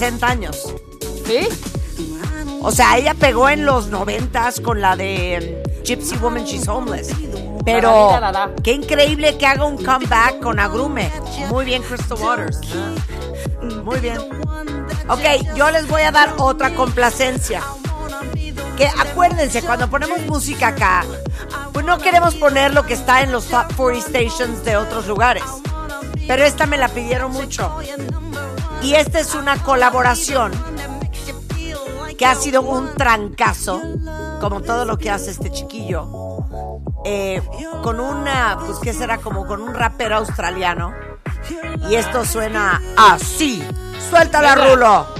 60 0.00 0.26
años. 0.26 0.74
¿Sí? 1.26 1.46
O 2.62 2.70
sea, 2.70 2.96
ella 2.96 3.12
pegó 3.12 3.50
en 3.50 3.66
los 3.66 3.88
noventas 3.88 4.58
con 4.58 4.80
la 4.80 4.96
de 4.96 5.62
Gypsy 5.84 6.16
Woman 6.16 6.44
She's 6.44 6.66
Homeless. 6.68 7.10
Pero 7.66 8.10
qué 8.64 8.72
increíble 8.72 9.36
que 9.36 9.46
haga 9.46 9.66
un 9.66 9.76
comeback 9.76 10.40
con 10.40 10.58
Agrume. 10.58 11.12
Muy 11.50 11.66
bien, 11.66 11.82
Crystal 11.82 12.16
Waters. 12.18 12.60
Muy 13.84 13.98
bien. 13.98 14.18
Ok, 15.08 15.54
yo 15.54 15.70
les 15.70 15.86
voy 15.86 16.00
a 16.00 16.10
dar 16.10 16.32
otra 16.38 16.74
complacencia. 16.74 17.62
Que 18.78 18.86
acuérdense, 18.86 19.60
cuando 19.60 19.90
ponemos 19.90 20.22
música 20.22 20.68
acá, 20.68 21.04
pues 21.74 21.84
no 21.84 21.98
queremos 21.98 22.36
poner 22.36 22.72
lo 22.72 22.86
que 22.86 22.94
está 22.94 23.20
en 23.20 23.32
los 23.32 23.44
top 23.48 23.76
40 23.76 24.08
stations 24.08 24.64
de 24.64 24.78
otros 24.78 25.06
lugares. 25.06 25.44
Pero 26.26 26.42
esta 26.44 26.64
me 26.64 26.78
la 26.78 26.88
pidieron 26.88 27.32
mucho. 27.32 27.70
Y 28.82 28.94
esta 28.94 29.20
es 29.20 29.34
una 29.34 29.62
colaboración 29.62 30.52
que 32.18 32.26
ha 32.26 32.34
sido 32.34 32.62
un 32.62 32.94
trancazo, 32.94 33.80
como 34.40 34.62
todo 34.62 34.84
lo 34.84 34.98
que 34.98 35.10
hace 35.10 35.30
este 35.30 35.50
chiquillo, 35.50 36.06
eh, 37.04 37.42
con 37.82 38.00
una, 38.00 38.58
pues 38.66 38.78
qué 38.78 38.92
será, 38.92 39.18
como 39.18 39.46
con 39.46 39.62
un 39.62 39.74
rapero 39.74 40.16
australiano. 40.16 40.94
Y 41.88 41.94
esto 41.94 42.24
suena 42.24 42.80
así. 42.96 43.62
Suéltala. 44.10 44.54
Rulo. 44.54 45.19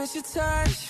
miss 0.00 0.14
your 0.14 0.22
touch. 0.24 0.89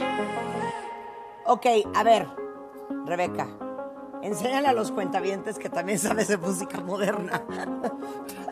Ok, 1.51 1.65
a 1.95 2.03
ver, 2.03 2.27
Rebeca, 3.05 3.45
enséñale 4.23 4.69
a 4.69 4.73
los 4.73 4.89
cuentavientes 4.89 5.59
que 5.59 5.67
también 5.69 5.99
sabes 5.99 6.29
de 6.29 6.37
música 6.37 6.79
moderna. 6.79 7.41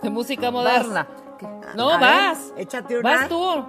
De 0.03 0.09
música 0.09 0.51
moderna. 0.51 1.07
No, 1.75 1.91
A 1.91 1.97
ver, 1.97 2.09
vas. 2.09 2.37
échate 2.57 2.99
una. 2.99 3.09
Vas 3.15 3.29
tú. 3.29 3.65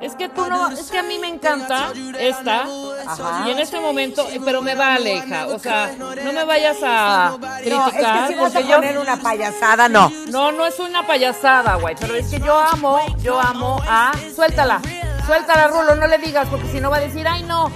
Es 0.00 0.16
que 0.16 0.28
tú 0.28 0.44
no, 0.48 0.70
es 0.70 0.90
que 0.90 0.98
a 0.98 1.02
mí 1.04 1.18
me 1.20 1.28
encanta 1.28 1.92
esta. 2.18 2.62
Ajá. 3.06 3.44
Y 3.46 3.50
en 3.52 3.58
este 3.60 3.78
momento, 3.78 4.26
eh, 4.30 4.40
pero 4.44 4.60
me 4.60 4.74
vale, 4.74 5.16
hija. 5.18 5.46
O 5.46 5.58
sea, 5.60 5.94
no 5.96 6.32
me 6.32 6.44
vayas 6.44 6.78
a 6.82 7.36
No, 7.38 7.46
es 7.46 7.62
criticar. 7.62 8.26
que 8.28 8.34
si 8.34 8.40
vas 8.40 8.56
a 8.56 8.60
yo- 8.62 8.76
poner 8.76 8.98
una 8.98 9.16
payasada, 9.18 9.88
no. 9.88 10.10
No, 10.30 10.50
no 10.50 10.66
es 10.66 10.80
una 10.80 11.06
payasada, 11.06 11.76
güey. 11.76 11.94
Pero 12.00 12.14
es 12.16 12.28
que 12.28 12.40
yo 12.40 12.58
amo, 12.58 12.98
yo 13.18 13.38
amo 13.38 13.78
a. 13.88 14.10
Suéltala. 14.34 14.80
Suéltala, 15.26 15.68
Rulo, 15.68 15.94
no 15.94 16.06
le 16.08 16.18
digas, 16.18 16.48
porque 16.48 16.66
si 16.68 16.80
no 16.80 16.90
va 16.90 16.96
a 16.96 17.00
decir, 17.00 17.26
ay, 17.28 17.44
no. 17.44 17.70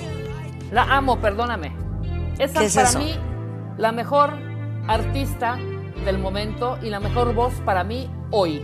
La 0.70 0.82
amo, 0.96 1.18
perdóname. 1.20 1.74
Esa 2.38 2.60
¿Qué 2.60 2.66
es 2.66 2.70
es 2.70 2.74
para 2.76 2.88
eso? 2.88 2.98
mí 2.98 3.18
la 3.78 3.92
mejor 3.92 4.38
artista 4.86 5.56
del 6.04 6.18
momento 6.18 6.78
y 6.82 6.90
la 6.90 7.00
mejor 7.00 7.34
voz 7.34 7.54
para 7.64 7.84
mí 7.84 8.10
hoy. 8.30 8.60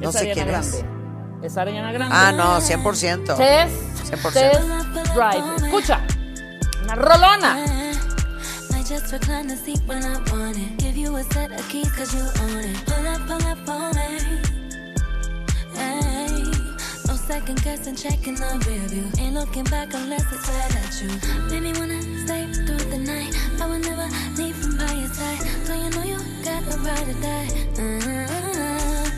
No 0.00 0.08
Es 0.10 0.14
sé 0.14 0.30
Ariana 0.30 0.34
quién 0.34 0.48
es. 0.54 0.72
Grande. 0.72 1.46
Es 1.46 1.56
Ariana 1.56 1.92
Grande. 1.92 2.14
Ah, 2.16 2.32
no, 2.32 2.60
100%. 2.60 3.36
Test, 3.36 4.12
100%. 4.12 4.32
Test 4.32 5.14
Drive. 5.14 5.44
Escucha. 5.64 6.00
Una 6.84 6.94
rolona. 6.94 7.56
I 8.74 8.82
just 8.88 9.10
recline 9.12 9.48
the 9.48 9.56
seat 9.56 9.80
when 9.86 10.02
I 10.02 10.18
want 10.30 10.56
it. 10.56 10.76
Give 10.78 10.96
you 10.96 11.16
a 11.16 11.22
set 11.24 11.50
of 11.52 11.66
keys 11.68 11.90
cause 11.92 12.14
you 12.14 12.22
own 12.22 12.64
it. 12.64 12.84
Pull 12.84 13.06
up, 13.06 13.26
pull 13.26 13.48
up 13.48 13.68
on 13.68 13.94
me. 13.96 14.55
Second 17.26 17.60
guessing, 17.64 17.96
checking 17.96 18.36
the 18.36 18.64
rear 18.68 18.86
view. 18.86 19.10
Ain't 19.18 19.34
looking 19.34 19.64
back 19.64 19.92
unless 19.94 20.22
it's 20.32 20.48
right 20.48 20.76
at 20.76 21.02
you. 21.02 21.10
Made 21.50 21.62
me 21.64 21.72
wanna 21.76 22.00
stay 22.24 22.46
through 22.52 22.86
the 22.88 22.98
night. 22.98 23.34
I 23.60 23.66
will 23.66 23.80
never 23.80 24.06
leave 24.38 24.54
from 24.54 24.76
by 24.76 24.92
your 24.92 25.08
side. 25.08 25.42
So 25.66 25.74
you 25.74 25.90
know 25.90 26.04
you 26.04 26.18
got 26.44 26.62
the 26.70 26.78
right 26.86 27.04
to 27.04 27.14
die. 27.18 27.48
Uh-huh. 27.82 29.10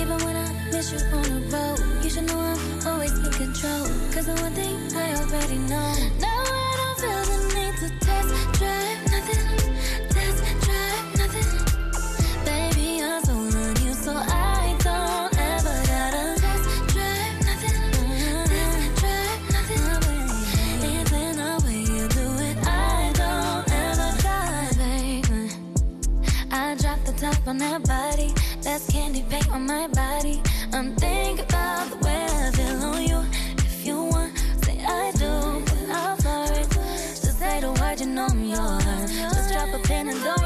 Even 0.00 0.16
when 0.24 0.34
I 0.34 0.48
miss 0.72 0.90
you 0.92 0.98
on 1.12 1.24
the 1.24 1.40
road, 1.52 1.78
you 2.02 2.08
should 2.08 2.24
know 2.24 2.40
I'm 2.40 2.86
always 2.86 3.12
in 3.12 3.30
control. 3.30 3.84
Cause 4.16 4.24
the 4.24 4.34
one 4.40 4.52
thing 4.52 4.96
I 4.96 5.14
already 5.20 5.58
know. 5.58 5.92
Now 6.18 6.40
I 6.40 6.72
don't 6.80 6.96
feel 7.04 7.22
the 7.28 7.36
need 7.52 7.74
to 7.82 7.88
test 8.00 8.32
drive 8.58 8.95
on 27.46 27.58
that 27.58 27.86
body. 27.86 28.32
That's 28.62 28.90
candy 28.90 29.24
paint 29.28 29.48
on 29.50 29.66
my 29.66 29.86
body. 29.88 30.42
I'm 30.72 30.94
thinking 30.96 31.44
about 31.44 31.90
the 31.90 31.96
way 32.04 32.26
I 32.28 32.50
feel 32.50 32.82
on 32.82 33.02
you. 33.02 33.20
If 33.58 33.86
you 33.86 34.02
want, 34.02 34.36
say 34.64 34.82
I 34.84 35.12
do. 35.12 35.62
But 35.64 35.96
I'm 35.96 36.18
sorry. 36.18 36.64
Just 36.64 37.38
say 37.38 37.60
the 37.60 37.72
word, 37.80 38.00
you 38.00 38.06
know 38.06 38.26
I'm 38.26 38.44
yours. 38.44 38.84
Just 39.18 39.52
drop 39.52 39.68
a 39.74 39.78
pin 39.86 40.08
and 40.08 40.22
don't 40.24 40.45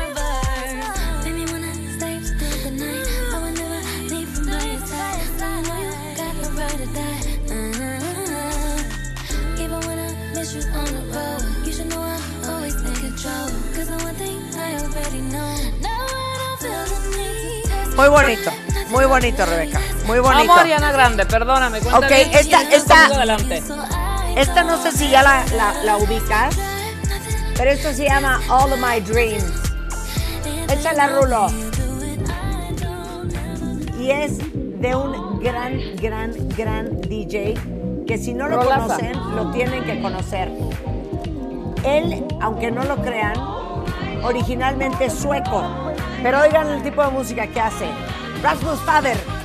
Muy 18.00 18.08
bonito, 18.08 18.50
muy 18.88 19.04
bonito, 19.04 19.44
Rebeca. 19.44 19.78
Muy 20.06 20.20
bonito. 20.20 20.40
Amo 20.52 20.54
Ariana 20.54 20.90
Grande, 20.90 21.26
perdóname. 21.26 21.80
Ok, 21.80 22.08
bien, 22.08 22.30
esta, 22.32 22.62
esta, 22.62 23.06
adelante. 23.08 23.62
esta 24.36 24.64
no 24.64 24.82
sé 24.82 24.92
si 24.92 25.10
ya 25.10 25.22
la, 25.22 25.44
la, 25.54 25.84
la 25.84 25.98
ubicas, 25.98 26.56
pero 27.58 27.70
esto 27.72 27.92
se 27.92 28.06
llama 28.06 28.40
All 28.48 28.72
of 28.72 28.78
My 28.78 29.00
Dreams. 29.00 29.44
Échala, 30.70 31.08
Rulo. 31.08 31.48
Y 33.98 34.10
es 34.10 34.38
de 34.80 34.94
un 34.96 35.38
gran, 35.40 35.78
gran, 35.96 36.32
gran 36.56 37.02
DJ 37.02 37.52
que 38.06 38.16
si 38.16 38.32
no 38.32 38.48
lo 38.48 38.62
Rolaza. 38.62 38.96
conocen, 38.96 39.36
lo 39.36 39.50
tienen 39.50 39.84
que 39.84 40.00
conocer. 40.00 40.50
Él, 41.84 42.24
aunque 42.40 42.70
no 42.70 42.82
lo 42.82 42.96
crean, 43.02 43.34
originalmente 44.22 45.04
es 45.04 45.12
sueco, 45.12 45.89
pero 46.22 46.40
oigan 46.40 46.68
el 46.68 46.82
tipo 46.82 47.02
de 47.02 47.10
música 47.10 47.46
que 47.46 47.60
hace. 47.60 47.88
Rasmus 48.42 48.80
Faber. 48.80 49.39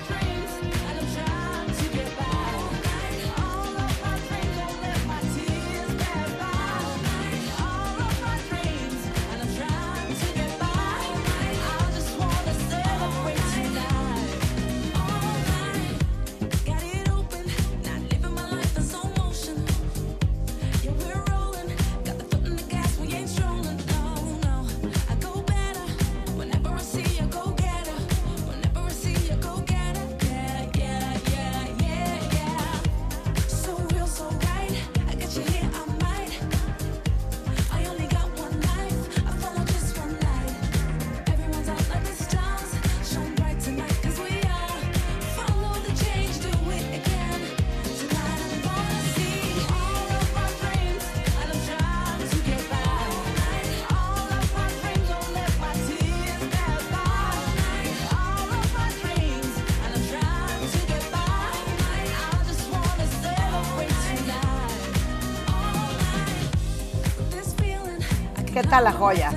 ¿Qué 68.65 68.71
tal 68.71 68.83
la 68.85 68.93
joya? 68.93 69.31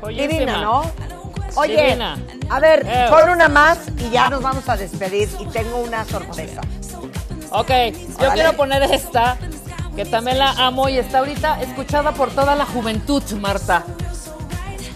Joyísima. 0.00 0.28
Divina, 0.32 0.60
¿no? 0.62 0.82
Oye, 1.56 1.76
Divina. 1.86 2.16
a 2.50 2.60
ver, 2.60 2.86
Eh. 2.86 3.06
pon 3.10 3.30
una 3.30 3.48
más 3.48 3.78
y 3.98 4.10
ya 4.10 4.30
nos 4.30 4.40
vamos 4.40 4.68
a 4.68 4.76
despedir 4.76 5.28
y 5.40 5.46
tengo 5.46 5.78
una 5.78 6.04
sorpresa. 6.04 6.60
Ok, 7.50 7.68
yo 7.68 8.14
Órale. 8.18 8.34
quiero 8.34 8.52
poner 8.52 8.84
esta, 8.84 9.36
que 9.96 10.04
también 10.04 10.38
la 10.38 10.50
amo 10.52 10.88
y 10.88 10.98
está 10.98 11.18
ahorita 11.18 11.62
escuchada 11.62 12.12
por 12.12 12.30
toda 12.30 12.54
la 12.54 12.64
juventud, 12.64 13.24
Marta. 13.40 13.82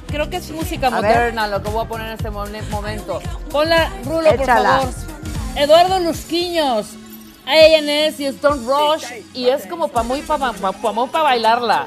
Creo 0.07 0.31
que 0.31 0.36
es 0.36 0.48
música 0.53 0.86
A 0.86 1.01
ver. 1.01 1.03
moderna 1.16 1.48
lo 1.48 1.61
que 1.65 1.69
voy 1.70 1.85
a 1.85 1.89
poner 1.89 2.07
en 2.07 2.12
este 2.12 2.31
mom- 2.31 2.62
momento. 2.70 3.20
Ponla, 3.51 3.90
Rulo, 4.05 4.31
por 4.36 4.40
Échala. 4.43 4.78
favor. 4.78 4.94
Eduardo 5.57 5.98
Lusquiños, 5.98 6.86
ANS 7.44 8.20
y 8.20 8.27
Stone 8.27 8.62
Rush, 8.65 9.05
y 9.35 9.48
es 9.48 9.66
como 9.66 9.89
para 9.89 10.05
muy 10.05 10.23
para 10.23 10.53
muy 10.93 11.09
pa 11.09 11.23
bailarla. 11.23 11.86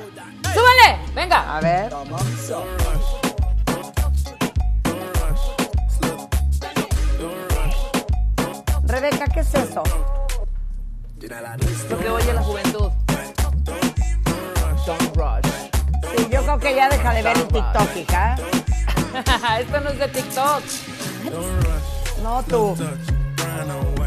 ¡Súbale! 0.54 1.00
¡Venga! 1.14 1.58
A 1.58 1.62
ver. 1.62 1.92
Rebeca, 8.84 9.28
¿qué 9.28 9.42
es 9.42 9.54
eso? 9.54 9.84
Lo 11.90 12.00
que 12.00 12.10
oye 12.10 12.34
la 12.34 12.42
juventud. 12.42 12.92
Stone 14.78 15.12
Rush. 15.16 15.52
Sí, 16.16 16.28
yo 16.32 16.42
creo 16.42 16.60
que 16.60 16.76
ya 16.76 16.90
deja 16.90 17.14
de 17.14 17.22
ver 17.22 17.38
el 17.38 17.48
TikTok, 17.48 17.96
hija. 17.96 18.36
Esto 19.60 19.80
no 19.82 19.90
es 19.90 20.00
de 20.00 20.08
TikTok. 20.08 20.64
No, 22.24 22.44
tú. 22.44 22.76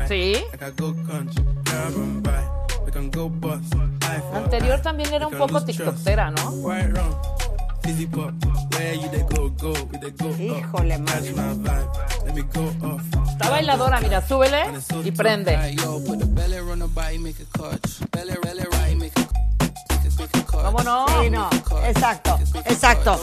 ¿Sí? 0.08 0.44
Anterior 4.34 4.80
también 4.80 5.12
era 5.12 5.26
un 5.26 5.36
poco 5.36 5.64
tiktokera, 5.64 6.30
¿no? 6.30 6.50
Híjole, 10.38 10.98
man. 10.98 11.24
Está 13.32 13.50
bailadora, 13.50 14.00
mira, 14.00 14.26
súbele 14.26 14.62
y 15.04 15.10
prende. 15.10 15.76
¿Cómo 20.50 20.78
no? 20.84 21.06
Sí, 21.22 21.30
no. 21.30 21.50
Exacto, 21.84 22.38
exacto. 22.64 23.20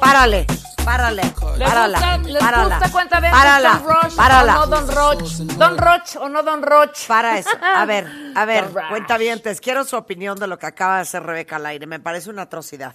Párale, 0.00 0.46
párale, 0.84 1.22
¿Les 1.22 1.68
párala, 1.68 1.98
gusta, 1.98 2.18
les 2.18 2.42
párala, 2.42 2.76
gusta 2.78 2.92
cuenta 2.92 3.20
de 3.20 3.30
párala, 3.30 3.82
Don 3.84 4.16
párala. 4.16 4.60
o 4.62 4.66
no 4.66 4.76
Don 4.76 4.88
Roch? 4.88 5.22
¿Don 5.58 5.78
Roch 5.78 6.16
o 6.20 6.28
no 6.28 6.42
Don 6.42 6.62
Roch? 6.62 7.06
Para 7.06 7.38
eso. 7.38 7.50
A 7.62 7.84
ver, 7.84 8.06
a 8.34 8.44
ver, 8.44 8.70
cuenta 8.90 9.18
bien, 9.18 9.42
quiero 9.62 9.84
su 9.84 9.96
opinión 9.96 10.38
de 10.38 10.46
lo 10.46 10.58
que 10.58 10.66
acaba 10.66 10.96
de 10.96 11.02
hacer 11.02 11.22
Rebeca 11.22 11.56
al 11.56 11.66
aire. 11.66 11.86
Me 11.86 12.00
parece 12.00 12.30
una 12.30 12.42
atrocidad. 12.42 12.94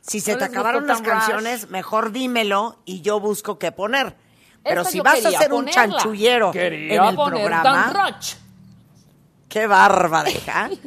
Si 0.00 0.20
se 0.20 0.32
¿No 0.32 0.38
te 0.38 0.44
acabaron 0.44 0.86
las 0.86 0.98
Rush? 1.00 1.08
canciones, 1.08 1.68
mejor 1.70 2.12
dímelo 2.12 2.80
y 2.84 3.00
yo 3.00 3.18
busco 3.18 3.58
qué 3.58 3.72
poner. 3.72 4.14
Pero 4.62 4.82
Esta 4.82 4.92
si 4.92 5.00
vas 5.00 5.24
a 5.24 5.30
ser 5.30 5.52
un 5.52 5.66
chanchullero 5.66 6.50
Quería 6.52 6.94
en 6.96 7.04
el 7.04 7.14
programa, 7.14 7.92
Don 7.92 8.14
qué 9.48 9.66
bárbara, 9.66 10.30
hija. 10.30 10.70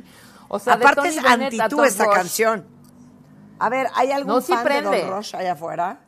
O 0.52 0.57
sea, 0.57 0.77
de 0.77 0.84
Aparte 0.84 1.10
es 1.10 1.18
anti 1.23 1.60
tú 1.69 1.84
esta 1.84 2.06
Rush. 2.06 2.15
canción. 2.15 2.78
A 3.60 3.69
ver, 3.69 3.88
¿hay 3.94 4.11
algún 4.11 4.36
No, 4.36 4.41
sí 4.41 4.53
fan 4.53 4.65
de. 4.65 5.02
Don 5.02 5.11
Rush 5.18 5.36
allá 5.36 5.52
afuera? 5.53 5.99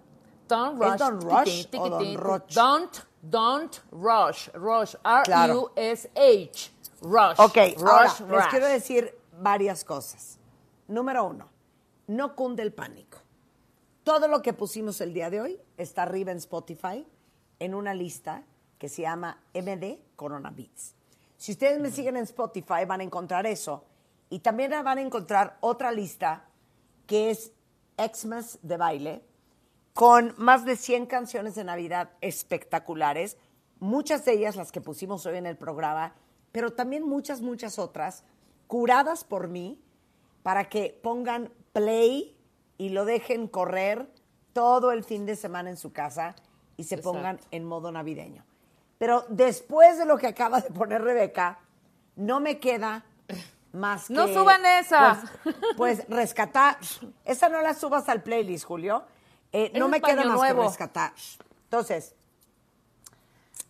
Don't 0.48 0.82
¿Es 0.82 0.90
rush. 0.90 0.98
Don 1.00 1.22
Rush 1.22 1.68
o 1.74 1.90
Don 1.90 2.00
tiquitín. 2.00 2.20
Roch? 2.20 2.54
Don't, 2.54 2.98
don't 3.22 3.78
rush. 3.92 4.50
Rush. 4.54 4.96
R-U-S-H. 5.04 6.72
Rush. 7.02 7.40
Ok, 7.40 7.56
rush, 7.56 7.84
ahora 7.84 8.04
les 8.04 8.20
rush. 8.20 8.50
quiero 8.50 8.68
decir 8.68 9.18
varias 9.40 9.84
cosas. 9.84 10.38
Número 10.88 11.24
uno, 11.24 11.48
no 12.08 12.36
cunde 12.36 12.64
el 12.64 12.74
pánico. 12.74 13.18
Todo 14.04 14.28
lo 14.28 14.42
que 14.42 14.54
pusimos 14.54 15.00
el 15.02 15.14
día 15.14 15.30
de 15.30 15.42
hoy 15.42 15.60
está 15.78 16.04
arriba 16.04 16.32
en 16.32 16.38
Spotify 16.38 17.08
en 17.60 17.76
una 17.76 17.94
lista 17.94 18.44
que 18.78 18.90
se 18.90 19.04
llama 19.04 19.38
MD 19.54 20.00
Corona 20.16 20.50
Beats. 20.50 20.96
Si 21.38 21.54
ustedes 21.54 21.80
me 21.80 21.92
siguen 21.92 22.18
en 22.18 22.24
Spotify 22.24 22.86
van 22.88 23.02
a 23.02 23.04
encontrar 23.04 23.46
eso. 23.46 23.84
Y 24.30 24.40
también 24.40 24.72
van 24.72 24.98
a 24.98 25.02
encontrar 25.02 25.58
otra 25.60 25.92
lista 25.92 26.46
que 27.12 27.30
es 27.30 27.52
Xmas 27.98 28.58
de 28.62 28.78
baile, 28.78 29.22
con 29.94 30.34
más 30.38 30.64
de 30.64 30.78
100 30.78 31.08
canciones 31.08 31.56
de 31.56 31.66
Navidad 31.66 32.12
espectaculares, 32.22 33.36
muchas 33.82 34.24
de 34.24 34.32
ellas 34.32 34.56
las 34.56 34.72
que 34.72 34.80
pusimos 34.80 35.26
hoy 35.26 35.36
en 35.36 35.46
el 35.46 35.58
programa, 35.58 36.16
pero 36.54 36.72
también 36.72 37.04
muchas, 37.06 37.42
muchas 37.42 37.80
otras, 37.80 38.24
curadas 38.68 39.26
por 39.26 39.50
mí, 39.50 39.84
para 40.42 40.70
que 40.70 40.98
pongan 41.04 41.52
play 41.74 42.34
y 42.78 42.88
lo 42.92 43.04
dejen 43.04 43.50
correr 43.50 44.10
todo 44.54 44.94
el 44.94 45.04
fin 45.04 45.26
de 45.26 45.36
semana 45.36 45.70
en 45.70 45.76
su 45.76 45.92
casa 45.92 46.34
y 46.78 46.86
se 46.86 46.96
Exacto. 46.96 47.12
pongan 47.12 47.42
en 47.52 47.66
modo 47.66 47.92
navideño. 47.92 48.46
Pero 48.98 49.26
después 49.28 49.98
de 49.98 50.06
lo 50.06 50.18
que 50.18 50.28
acaba 50.28 50.62
de 50.62 50.70
poner 50.70 51.02
Rebeca, 51.02 51.60
no 52.16 52.40
me 52.40 52.62
queda 52.62 53.04
más 53.74 54.08
que... 54.08 54.14
No 54.14 54.28
suban 54.28 54.66
esa. 54.66 55.22
Pues, 55.44 55.56
pues 55.78 56.10
rescatar. 56.10 56.78
Esa 57.26 57.50
no 57.50 57.62
la 57.62 57.74
subas 57.74 58.10
al 58.10 58.24
playlist, 58.24 58.66
Julio. 58.66 59.04
Eh, 59.52 59.72
no 59.78 59.88
me 59.88 60.02
queda 60.02 60.24
más 60.24 60.38
nuevo. 60.38 60.62
que 60.62 60.68
rescatar. 60.68 61.14
Entonces, 61.64 62.16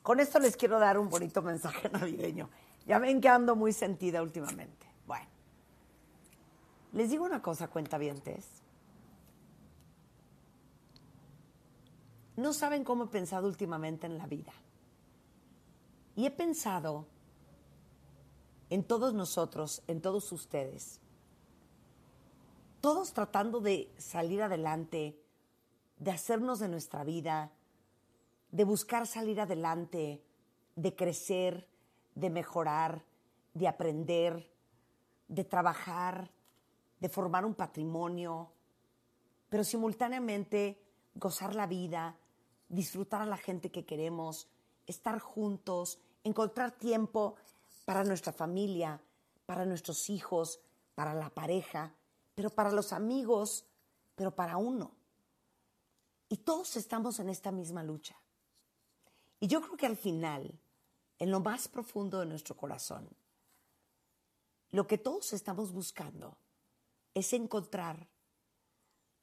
con 0.01 0.19
esto 0.19 0.39
les 0.39 0.55
quiero 0.57 0.79
dar 0.79 0.97
un 0.97 1.09
bonito 1.09 1.41
mensaje 1.43 1.89
navideño. 1.89 2.49
Ya 2.85 2.99
ven 2.99 3.21
que 3.21 3.29
ando 3.29 3.55
muy 3.55 3.73
sentida 3.73 4.21
últimamente. 4.21 4.87
Bueno, 5.05 5.27
les 6.93 7.09
digo 7.09 7.25
una 7.25 7.41
cosa, 7.41 7.67
cuentavientes. 7.67 8.47
No 12.35 12.53
saben 12.53 12.83
cómo 12.83 13.03
he 13.03 13.07
pensado 13.07 13.47
últimamente 13.47 14.07
en 14.07 14.17
la 14.17 14.25
vida. 14.25 14.51
Y 16.15 16.25
he 16.25 16.31
pensado 16.31 17.05
en 18.71 18.85
todos 18.85 19.13
nosotros, 19.13 19.83
en 19.87 20.01
todos 20.01 20.31
ustedes, 20.31 21.01
todos 22.79 23.11
tratando 23.11 23.59
de 23.59 23.93
salir 23.97 24.41
adelante, 24.41 25.19
de 25.97 26.11
hacernos 26.11 26.59
de 26.59 26.69
nuestra 26.69 27.03
vida, 27.03 27.51
de 28.49 28.63
buscar 28.63 29.07
salir 29.07 29.41
adelante, 29.41 30.23
de 30.77 30.95
crecer, 30.95 31.67
de 32.15 32.29
mejorar, 32.29 33.03
de 33.53 33.67
aprender, 33.67 34.49
de 35.27 35.43
trabajar, 35.43 36.31
de 37.01 37.09
formar 37.09 37.43
un 37.43 37.55
patrimonio, 37.55 38.53
pero 39.49 39.65
simultáneamente 39.65 40.81
gozar 41.13 41.55
la 41.55 41.67
vida, 41.67 42.15
disfrutar 42.69 43.21
a 43.21 43.25
la 43.25 43.37
gente 43.37 43.69
que 43.69 43.85
queremos, 43.85 44.47
estar 44.87 45.19
juntos, 45.19 45.99
encontrar 46.23 46.71
tiempo 46.71 47.35
para 47.85 48.03
nuestra 48.03 48.31
familia, 48.31 49.01
para 49.45 49.65
nuestros 49.65 50.09
hijos, 50.09 50.59
para 50.95 51.13
la 51.13 51.29
pareja, 51.29 51.93
pero 52.35 52.49
para 52.49 52.71
los 52.71 52.93
amigos, 52.93 53.65
pero 54.15 54.35
para 54.35 54.57
uno. 54.57 54.91
Y 56.29 56.37
todos 56.37 56.77
estamos 56.77 57.19
en 57.19 57.29
esta 57.29 57.51
misma 57.51 57.83
lucha. 57.83 58.15
Y 59.39 59.47
yo 59.47 59.61
creo 59.61 59.75
que 59.75 59.85
al 59.85 59.97
final, 59.97 60.59
en 61.19 61.31
lo 61.31 61.39
más 61.39 61.67
profundo 61.67 62.19
de 62.19 62.27
nuestro 62.27 62.55
corazón, 62.55 63.09
lo 64.69 64.87
que 64.87 64.97
todos 64.97 65.33
estamos 65.33 65.73
buscando 65.73 66.37
es 67.13 67.33
encontrar 67.33 68.07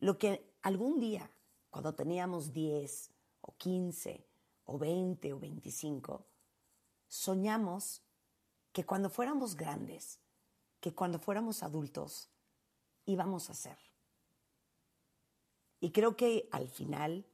lo 0.01 0.19
que 0.19 0.55
algún 0.63 1.01
día, 1.01 1.31
cuando 1.71 1.95
teníamos 1.95 2.53
10 2.53 3.11
o 3.41 3.57
15 3.57 4.27
o 4.67 4.79
20 4.79 5.33
o 5.33 5.39
25, 5.39 6.27
soñamos 7.09 8.03
que 8.73 8.85
cuando 8.85 9.11
fuéramos 9.11 9.57
grandes, 9.57 10.21
que 10.81 10.95
cuando 10.95 11.19
fuéramos 11.19 11.63
adultos, 11.63 12.31
íbamos 13.07 13.51
a 13.51 13.55
ser. 13.55 13.79
Y 15.81 15.91
creo 15.91 16.17
que 16.17 16.49
al 16.53 16.69
final, 16.69 17.25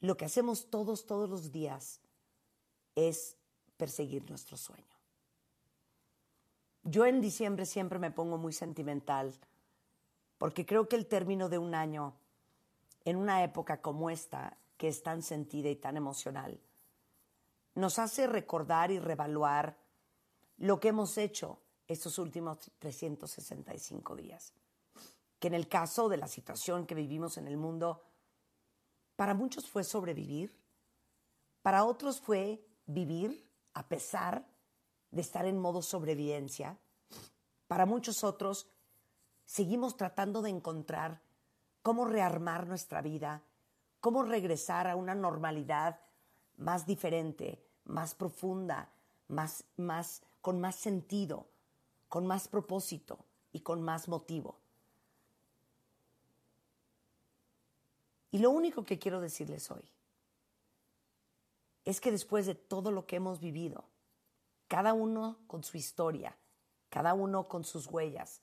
lo 0.00 0.16
que 0.16 0.24
hacemos 0.24 0.70
todos, 0.70 1.06
todos 1.06 1.28
los 1.28 1.52
días, 1.52 2.00
es 2.94 3.36
perseguir 3.76 4.28
nuestro 4.28 4.56
sueño. 4.56 4.84
Yo 6.84 7.04
en 7.06 7.20
diciembre 7.20 7.66
siempre 7.66 7.98
me 7.98 8.10
pongo 8.10 8.38
muy 8.38 8.52
sentimental 8.52 9.34
porque 10.38 10.64
creo 10.64 10.88
que 10.88 10.96
el 10.96 11.06
término 11.06 11.48
de 11.48 11.58
un 11.58 11.74
año 11.74 12.14
en 13.04 13.16
una 13.16 13.42
época 13.42 13.80
como 13.80 14.10
esta, 14.10 14.56
que 14.76 14.88
es 14.88 15.02
tan 15.02 15.22
sentida 15.22 15.68
y 15.68 15.76
tan 15.76 15.96
emocional, 15.96 16.60
nos 17.74 17.98
hace 17.98 18.26
recordar 18.26 18.90
y 18.90 18.98
revaluar 18.98 19.78
lo 20.56 20.80
que 20.80 20.88
hemos 20.88 21.16
hecho 21.18 21.60
estos 21.86 22.18
últimos 22.18 22.70
365 22.78 24.16
días. 24.16 24.52
Que 25.38 25.48
en 25.48 25.54
el 25.54 25.68
caso 25.68 26.08
de 26.08 26.16
la 26.16 26.28
situación 26.28 26.86
que 26.86 26.94
vivimos 26.94 27.38
en 27.38 27.46
el 27.46 27.56
mundo, 27.56 28.02
para 29.16 29.34
muchos 29.34 29.68
fue 29.68 29.84
sobrevivir, 29.84 30.58
para 31.62 31.84
otros 31.84 32.20
fue 32.20 32.64
vivir 32.86 33.48
a 33.74 33.88
pesar 33.88 34.46
de 35.10 35.20
estar 35.20 35.46
en 35.46 35.58
modo 35.58 35.82
sobrevivencia, 35.82 36.78
para 37.66 37.86
muchos 37.86 38.24
otros 38.24 38.68
seguimos 39.44 39.96
tratando 39.96 40.42
de 40.42 40.50
encontrar 40.50 41.22
cómo 41.82 42.04
rearmar 42.04 42.66
nuestra 42.66 43.00
vida, 43.00 43.42
cómo 44.00 44.22
regresar 44.22 44.88
a 44.88 44.96
una 44.96 45.14
normalidad 45.14 46.00
más 46.58 46.86
diferente, 46.86 47.64
más 47.84 48.14
profunda, 48.14 48.90
más, 49.28 49.64
más, 49.76 50.22
con 50.42 50.60
más 50.60 50.76
sentido, 50.76 51.46
con 52.08 52.26
más 52.26 52.48
propósito 52.48 53.18
y 53.52 53.60
con 53.60 53.82
más 53.82 54.08
motivo. 54.08 54.56
Y 58.30 58.38
lo 58.38 58.50
único 58.50 58.84
que 58.84 58.98
quiero 58.98 59.20
decirles 59.20 59.70
hoy 59.70 59.90
es 61.84 62.00
que 62.00 62.10
después 62.10 62.44
de 62.44 62.54
todo 62.54 62.92
lo 62.92 63.06
que 63.06 63.16
hemos 63.16 63.40
vivido, 63.40 63.84
cada 64.66 64.92
uno 64.92 65.38
con 65.46 65.64
su 65.64 65.78
historia, 65.78 66.36
cada 66.90 67.14
uno 67.14 67.48
con 67.48 67.64
sus 67.64 67.86
huellas, 67.86 68.40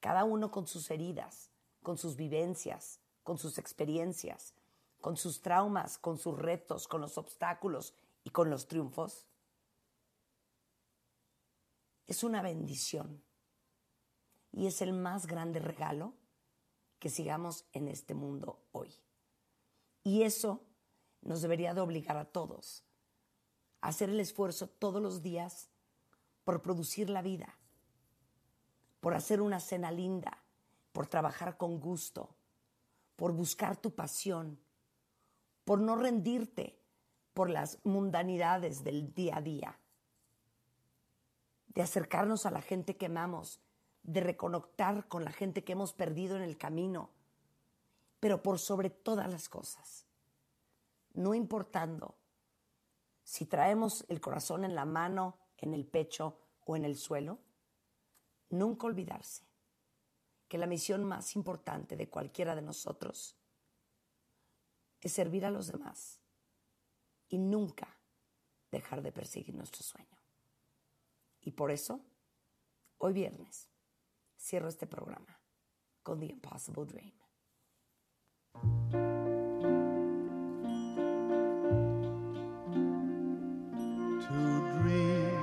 cada 0.00 0.24
uno 0.24 0.50
con 0.50 0.66
sus 0.66 0.90
heridas, 0.90 1.50
con 1.82 1.98
sus 1.98 2.16
vivencias, 2.16 3.00
con 3.22 3.36
sus 3.36 3.58
experiencias, 3.58 4.54
con 5.00 5.16
sus 5.16 5.42
traumas, 5.42 5.98
con 5.98 6.18
sus 6.18 6.38
retos, 6.38 6.88
con 6.88 7.00
los 7.00 7.18
obstáculos 7.18 7.94
y 8.24 8.30
con 8.30 8.50
los 8.50 8.66
triunfos, 8.66 9.26
es 12.06 12.22
una 12.24 12.42
bendición 12.42 13.22
y 14.52 14.66
es 14.66 14.80
el 14.80 14.92
más 14.92 15.26
grande 15.26 15.60
regalo 15.60 16.14
que 16.98 17.10
sigamos 17.10 17.66
en 17.72 17.88
este 17.88 18.14
mundo 18.14 18.60
hoy. 18.72 18.94
Y 20.02 20.22
eso 20.22 20.62
nos 21.22 21.42
debería 21.42 21.74
de 21.74 21.80
obligar 21.80 22.16
a 22.16 22.24
todos 22.24 22.84
a 23.80 23.88
hacer 23.88 24.08
el 24.08 24.20
esfuerzo 24.20 24.68
todos 24.68 25.02
los 25.02 25.22
días 25.22 25.68
por 26.44 26.62
producir 26.62 27.10
la 27.10 27.22
vida, 27.22 27.58
por 29.00 29.14
hacer 29.14 29.40
una 29.40 29.60
cena 29.60 29.90
linda, 29.90 30.42
por 30.92 31.06
trabajar 31.06 31.56
con 31.56 31.78
gusto, 31.80 32.34
por 33.16 33.32
buscar 33.32 33.76
tu 33.76 33.94
pasión, 33.94 34.58
por 35.66 35.80
no 35.80 35.96
rendirte 35.96 36.78
por 37.34 37.50
las 37.50 37.80
mundanidades 37.84 38.84
del 38.84 39.12
día 39.12 39.38
a 39.38 39.42
día, 39.42 39.78
de 41.66 41.82
acercarnos 41.82 42.46
a 42.46 42.52
la 42.52 42.62
gente 42.62 42.96
que 42.96 43.06
amamos, 43.06 43.60
de 44.04 44.20
reconectar 44.20 45.08
con 45.08 45.24
la 45.24 45.32
gente 45.32 45.64
que 45.64 45.72
hemos 45.72 45.92
perdido 45.92 46.36
en 46.36 46.42
el 46.42 46.56
camino, 46.56 47.10
pero 48.20 48.44
por 48.44 48.60
sobre 48.60 48.90
todas 48.90 49.28
las 49.28 49.48
cosas, 49.48 50.06
no 51.14 51.34
importando 51.34 52.14
si 53.24 53.44
traemos 53.44 54.04
el 54.08 54.20
corazón 54.20 54.64
en 54.64 54.76
la 54.76 54.84
mano, 54.84 55.36
en 55.58 55.74
el 55.74 55.84
pecho 55.84 56.38
o 56.64 56.76
en 56.76 56.84
el 56.84 56.94
suelo, 56.94 57.40
nunca 58.50 58.86
olvidarse 58.86 59.42
que 60.46 60.58
la 60.58 60.68
misión 60.68 61.02
más 61.02 61.34
importante 61.34 61.96
de 61.96 62.08
cualquiera 62.08 62.54
de 62.54 62.62
nosotros 62.62 63.36
es 65.00 65.12
servir 65.12 65.44
a 65.44 65.50
los 65.50 65.70
demás 65.70 66.20
y 67.28 67.38
nunca 67.38 67.98
dejar 68.70 69.02
de 69.02 69.12
perseguir 69.12 69.54
nuestro 69.54 69.82
sueño. 69.82 70.18
Y 71.40 71.52
por 71.52 71.70
eso, 71.70 72.00
hoy 72.98 73.12
viernes, 73.12 73.68
cierro 74.38 74.68
este 74.68 74.86
programa 74.86 75.40
con 76.02 76.20
The 76.20 76.26
Impossible 76.26 76.86
Dream. 76.86 77.12
to 84.28 84.32
dream 84.80 85.36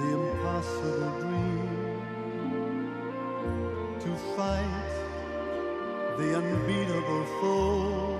the 0.00 0.08
impossible 0.18 1.12
dream, 1.20 2.02
to 4.00 4.10
fight 4.34 4.92
the 6.18 6.36
unbeatable 6.36 7.24
foe, 7.40 8.19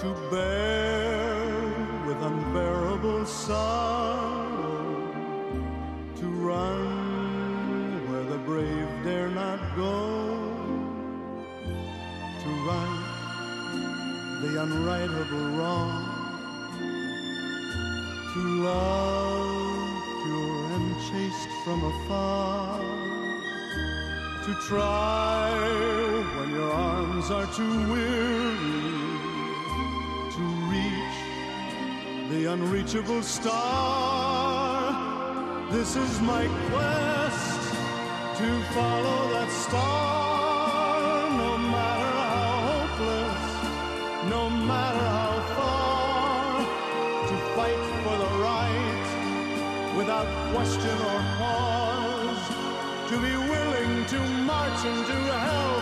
to 0.00 0.14
bear 0.30 1.60
with 2.06 2.16
unbearable 2.22 3.26
sorrow, 3.26 4.96
to 6.16 6.26
run 6.48 8.10
where 8.10 8.24
the 8.24 8.38
brave 8.38 8.88
dare 9.04 9.28
not 9.28 9.60
go, 9.76 10.54
to 12.42 12.48
right 12.66 13.08
the 14.40 14.52
unrightable 14.64 15.58
wrong, 15.58 15.92
to 18.32 18.40
love 18.64 20.02
pure 20.22 20.64
and 20.76 20.94
chaste 21.10 21.52
from 21.62 21.84
afar, 21.84 22.80
to 24.46 24.54
try 24.66 25.50
when 26.38 26.50
your 26.52 26.72
arms 26.72 27.30
are 27.30 27.46
too 27.54 27.92
weary 27.92 28.99
the 32.42 32.52
unreachable 32.52 33.22
star. 33.22 34.94
This 35.70 35.94
is 35.96 36.20
my 36.22 36.46
quest 36.70 37.60
to 38.38 38.62
follow 38.74 39.30
that 39.34 39.50
star, 39.50 41.30
no 41.36 41.58
matter 41.58 42.12
how 42.32 42.52
hopeless, 42.72 43.42
no 44.30 44.48
matter 44.48 45.06
how 45.18 45.36
far, 45.56 46.64
to 47.28 47.34
fight 47.56 47.82
for 48.04 48.16
the 48.24 48.30
right 48.48 49.08
without 49.98 50.28
question 50.54 50.96
or 51.10 51.20
pause, 51.40 52.44
to 53.10 53.16
be 53.26 53.34
willing 53.52 53.92
to 54.06 54.18
march 54.48 54.80
into 54.86 55.16
hell 55.44 55.79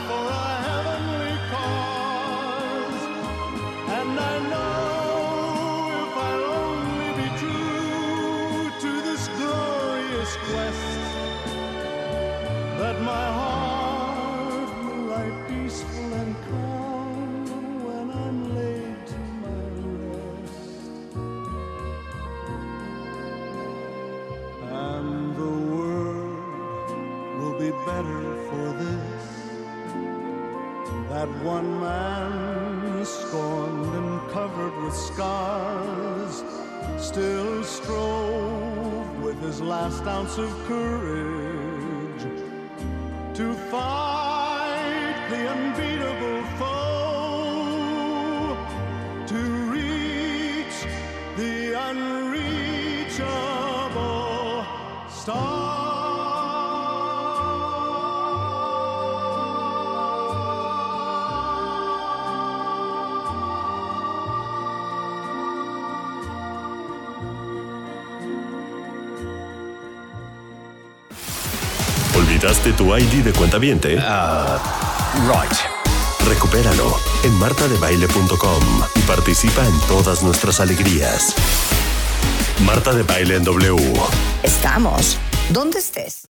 glorious 10.48 10.80
that 12.78 13.00
my 13.02 13.24
heart 13.36 13.47
last 39.98 40.06
ounce 40.06 40.38
of 40.38 40.50
courage 40.66 42.22
to 43.34 43.54
fight 43.70 45.26
the 45.30 45.48
unbeatable 45.48 46.42
foe, 46.58 47.76
to 49.26 49.40
reach 49.72 50.86
the 51.36 51.72
unreachable 51.88 53.16
star. 55.08 55.67
¿Olvidaste 72.38 72.72
tu 72.74 72.96
ID 72.96 73.24
de 73.24 73.32
cuenta 73.32 73.58
viente? 73.58 73.96
right. 75.26 75.58
Recupéralo 76.28 76.96
en 77.24 77.32
martadebaile.com 77.32 78.62
y 78.94 79.00
participa 79.00 79.66
en 79.66 79.80
todas 79.88 80.22
nuestras 80.22 80.60
alegrías. 80.60 81.34
Marta 82.64 82.92
de 82.92 83.02
Baile 83.02 83.34
en 83.34 83.42
W. 83.42 83.76
Estamos 84.44 85.18
estés. 85.78 85.87